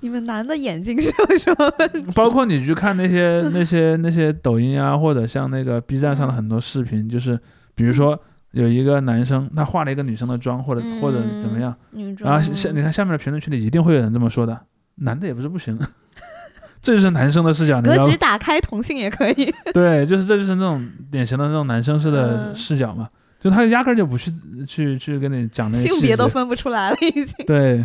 [0.00, 2.12] 你们男的眼睛是有什么问题？
[2.14, 7.38] 包括你去看那些 那些那些抖音啊，或者像那个 B 站上的很多视频，就是
[7.74, 8.14] 比如说
[8.58, 11.74] 有一个男生他化了一个女生的妆，或者或者怎么样，
[12.18, 14.60] 然后下你看下面的评论区里一定会有人这么说的，
[14.96, 15.78] 男的也不是不行，
[16.82, 18.16] 这就是男生的视角，格局？
[18.16, 19.54] 打开，同性也可以。
[19.72, 22.54] 对，就是这就是那种典型的那种男生式的嗯。
[22.54, 23.08] 视角嘛，
[23.40, 24.30] 就他压根儿就不去
[24.66, 27.46] 去去跟你讲那些性别都分不出来了，已经。
[27.46, 27.84] 对，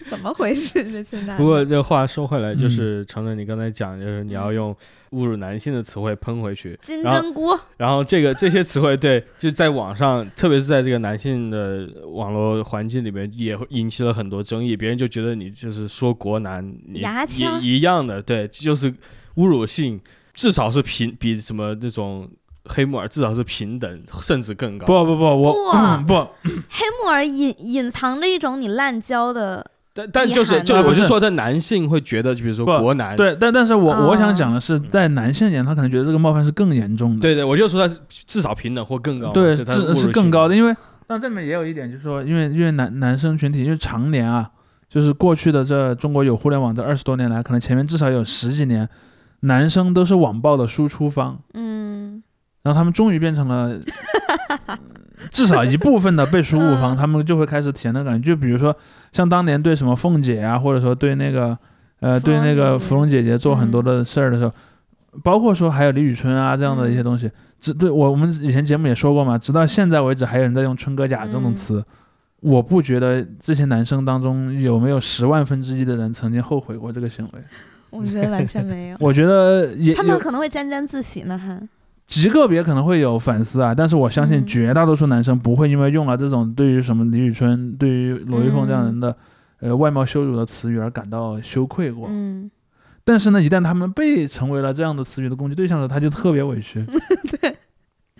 [0.08, 0.82] 怎么回事？
[0.90, 4.74] 这现在不过这话说回来，就嗯是承认你刚才讲，就是你要用
[5.10, 14.76] 侮辱男性的词汇喷回去，金针菇，然后这个这些词汇对，就在网上，特别是在这个男性的网络环境里面，也会引起了很多争议。
[14.76, 18.90] 别人就觉得你就是说国男，你牙枪一样的，对，就是
[19.36, 20.00] 侮辱性，
[20.32, 22.28] 至少是平比什么那种
[22.66, 24.86] 黑木耳至少是平等，甚至更高。
[24.86, 26.14] 不不不，我不嗯不，
[26.68, 39.64] 黑木耳隐隐藏着一种你滥交的，但但就是就是我就说在男性会觉得，就比如说国男，对，但但是我我想哦讲的是，在男性眼，他可能觉得这个冒犯是更严重的，对对，我就说他是至少平等或更高，对，是
[39.94, 40.74] 是更高的，因为
[41.06, 44.48] 但这里面也有一点，就是说，因为因为男男生群体，因为常年啊，
[44.88, 48.88] 就是过去的这中国有互联网这二十多年来，可能前面至少有十几年，
[49.40, 52.22] 男生都是网暴的输出方，嗯。
[52.62, 53.74] 然后他们终于变成了
[55.30, 58.74] 至少一部分的被输入方，嗯他们就会开始体验那感觉，就比如说
[59.12, 61.56] 像当年对什么凤姐啊，或者说对那个
[62.00, 64.52] 呃对那个芙蓉姐姐做很多嗯的事儿的时候，
[65.22, 67.30] 包括说还有李宇春啊这样的一些东西，
[67.60, 71.54] 直对我我们以前节目也说过嘛，直到现在为止还有人在用春哥甲这种嗯。
[71.54, 71.84] 词。
[72.42, 77.40] 我不觉得这些男生当中有没有十万分之一的人曾经后悔过这个行为，
[77.90, 78.96] 我觉得完全没有。
[78.98, 81.60] 我觉得也他们可能会沾沾自喜呢，还
[82.10, 89.16] 极个别可能会有反思啊，但是我相信嗯绝大多数男生不会因为用了这种对于什么李宇春、对于罗玉凤这样人的、
[89.60, 92.08] 呃外貌羞辱的词语而感到羞愧过。
[92.10, 92.50] 嗯，
[93.04, 96.84] 但是呢，一旦他们被成为了这样的词语的攻击对象的时候，他就特别委屈，
[97.40, 97.56] 对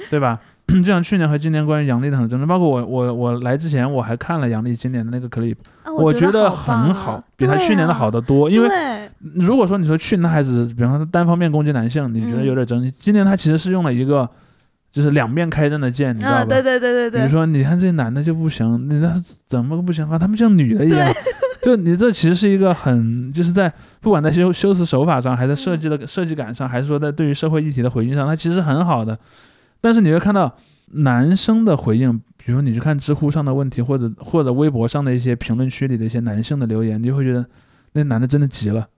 [0.09, 0.39] 对吧？
[0.71, 8.47] 就像去年和今年关于杨笠的很多争论，包括我我我来之前我还看了杨笠今年的那个 clip，啊我觉得很好，啊比他去年的好得多。
[8.47, 9.00] 啊因为对
[9.37, 14.29] 如果说你说去年还只比方说单方面攻击男性，你觉得有点争议，今年他其实是用了一个
[14.91, 16.39] 就是两面开刃的剑，你知道吧？
[16.39, 19.13] 啊，对对对对对，比如说，你看这男的就不行，你这
[19.47, 20.19] 怎么个不行啊？
[20.19, 21.15] 他们像女的一样，
[21.63, 29.19] 就你这其实是一个很，就是在不管在修修辞手法上，还在设计的设计感上，还是说在对于社会议题的回应上，它其实很好的。
[29.83, 30.53] 但是你会看到
[30.93, 37.45] 男生的回应，比如你去看知乎上的问题，或者或者微博上的一些评论区里的一些男性的留言，你就会觉得
[37.93, 38.89] 那男的真的急了。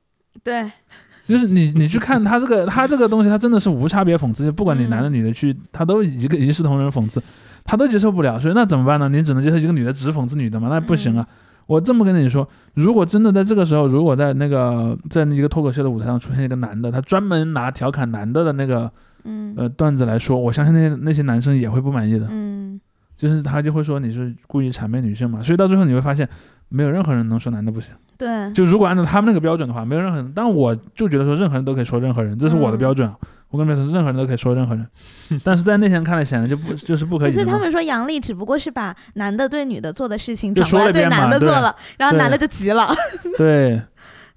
[0.45, 0.71] 对，
[1.29, 7.23] 就是你你去看他这个他这个东西，他真的是无差别讽刺，就不管你男的女的去，他都一个一视同仁讽刺，
[7.65, 9.09] 他都接受不了，所以那怎么办呢？
[9.09, 10.69] 你只能接受一个女的只讽刺女的嘛？
[10.69, 11.27] 那不行啊！
[11.67, 18.91] 我这么跟你说，如果真的在这个时候，如果在那个在一个脱口秀的舞台上出现一个男的，他专门拿调侃男的的那个
[19.25, 22.81] 嗯呃段子来说，我相信那些那些男生也会不满意的，嗯
[23.17, 26.29] 就是他就会说你是故意谄媚女性嘛，所以到最后你会发现，
[26.73, 27.91] 没有任何人能说男的不行。
[28.19, 30.33] 对，就如果按照他们那个标准的话，没有任何人。
[30.35, 33.17] 但我就觉得说，任何人都可以说任何人，这是我的嗯标准啊。
[33.51, 34.87] 我跟你们说，任何人都可以说任何人，
[35.45, 37.45] 但是在那些人看来显然就不 就是不可以的嘛。
[37.45, 42.95] 可是他们说杨笠只不过是把男的对女的做的事情就转过来对男的做了，然后男的就急了。
[43.37, 43.81] 对，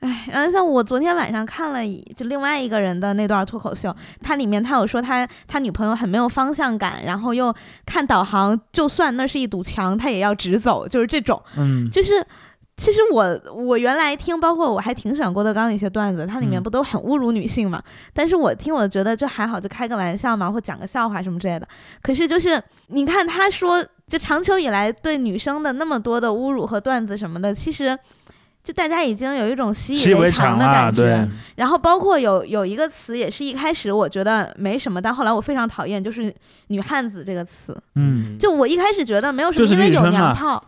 [0.05, 7.53] 哎，然后像我昨天晚上看了一就另外一个人的那段脱口秀，他里面他有说他他女朋友很没有方向感，然后又
[7.85, 12.25] 看导航，就算那是一堵墙，他也要直走，就是这种，嗯，就是。
[12.77, 17.81] 其实我我原来听，包括我还挺喜欢郭德纲的一些段子，它里面嗯不都很侮辱女性嘛？
[18.13, 21.65] 但是我听我觉得就还好，就开个玩笑嘛，或讲个笑话什么之类的。
[22.01, 27.97] 可是就是你看他说，就长久以来对女生的那么多的侮辱和段子什么的，其实
[28.65, 31.03] 就大家已经有一种习习以为常的感觉。
[31.03, 36.33] 对，然后包括有有一个词也是一开始我觉得没什么，但后来我非常讨厌，就是
[36.67, 37.77] “女汉子”这个词。
[37.93, 40.61] 嗯，就我一开始觉得没有什么，因为有娘炮，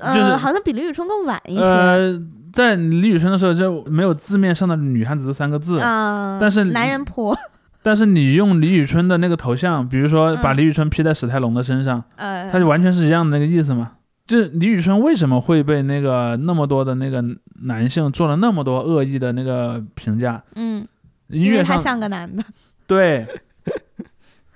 [0.00, 1.60] 呃，就是好像比李宇春更晚一些。
[1.60, 2.18] 呃，
[2.52, 7.36] 在李宇春的时候就没有字面上的“女汉子”这三个字，嗯，但是男人婆，
[7.82, 13.92] 但是你用李宇春的那个头像，比如说把嗯李宇春 P 在史泰龙的身上，呃，它就完全是一样的那个意思嘛。
[14.32, 17.22] 就是李宇春为什么会被那个那么多的那个
[17.64, 20.42] 男性做了那么多恶意的那个评价？
[20.54, 20.86] 嗯，
[21.28, 22.42] 因为他音乐上像个男的，
[22.88, 23.26] 对，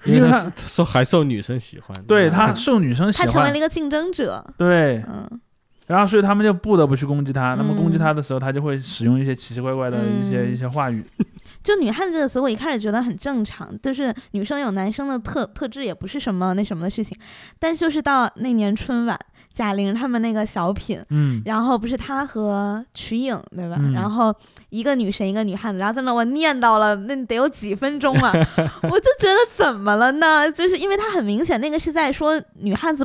[0.07, 4.43] 因为他受还受女生喜欢，对嗯他受女生喜欢他成为了，一个竞争者。
[4.57, 5.29] 对，嗯
[5.89, 7.55] 然后所以他们就不得不去攻击他。
[7.55, 11.05] 那么攻击嗯他的时候，他就会使用一些奇奇怪怪的一些嗯一些话语。
[11.63, 17.17] 就“女汉子”这个词，我一开始觉得很正常，就是女生有男生的特特质，也不是什么那什么的事情。
[17.59, 19.19] 但是就是到那年春晚，
[19.57, 23.77] 贾玲他们那个小品，嗯，然后不是她和瞿颖对吧？
[23.81, 24.33] 嗯然后
[24.69, 28.33] 一个女神一个女汉子，然后在那我念叨了那得有几分钟啊，
[28.85, 30.53] 我就觉得怎么了呢？
[30.53, 33.03] 就是因为她很明显那个是在说女汉子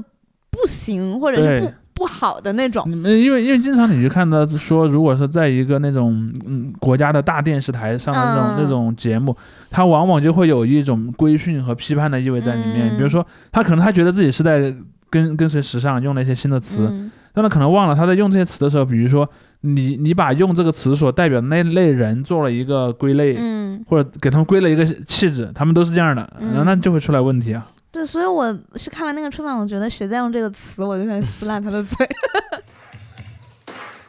[0.49, 2.84] 不行或者是不不好的那种。
[2.91, 9.34] 因为因为经常你去看到说，如果说在一个那种嗯国家的大电视台上的那种、嗯那种节目，
[9.70, 12.89] 它往往就会有一种规训和批判的意味在里面。
[12.93, 14.74] 嗯比如说，他可能他觉得自己是在
[15.12, 19.26] 跟跟随时尚，用了一些新的词，嗯但他可能忘了他在用这些词的时候，比如说
[19.62, 27.66] 你你把用这个词所代表的那类人做了一个归类，嗯，或者给他们归了一个气质，他们都是这样的，嗯然后那就会出来问题啊。
[27.89, 32.07] 对，所以我是看完那个春晚，我觉得谁在用这个词，我就想撕烂他的嘴。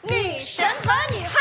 [0.09, 1.34] 女神和女汉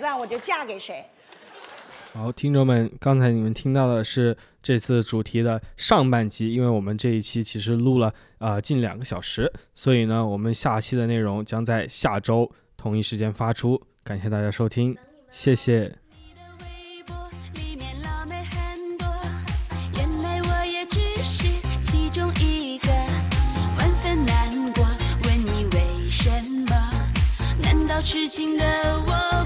[0.00, 1.04] 赞我就嫁给谁。
[2.12, 13.80] 好，听众们，刚才你们听到的是这次主题的上半集，因为我们这一期其实录了呃近两个小时，所以呢，我们下期的内容将在下周同一时间发出。
[14.02, 14.96] 感谢大家收听，
[15.30, 15.94] 谢谢。
[16.18, 17.14] 你的微博
[17.54, 19.06] 里面辣妹很多，
[19.96, 21.46] 原来我也只是
[21.80, 22.88] 其中一个，
[23.78, 24.84] 万分难过，
[25.26, 26.28] 问你为什
[26.66, 26.74] 么？
[27.62, 28.64] 难道痴情的
[29.06, 29.39] 我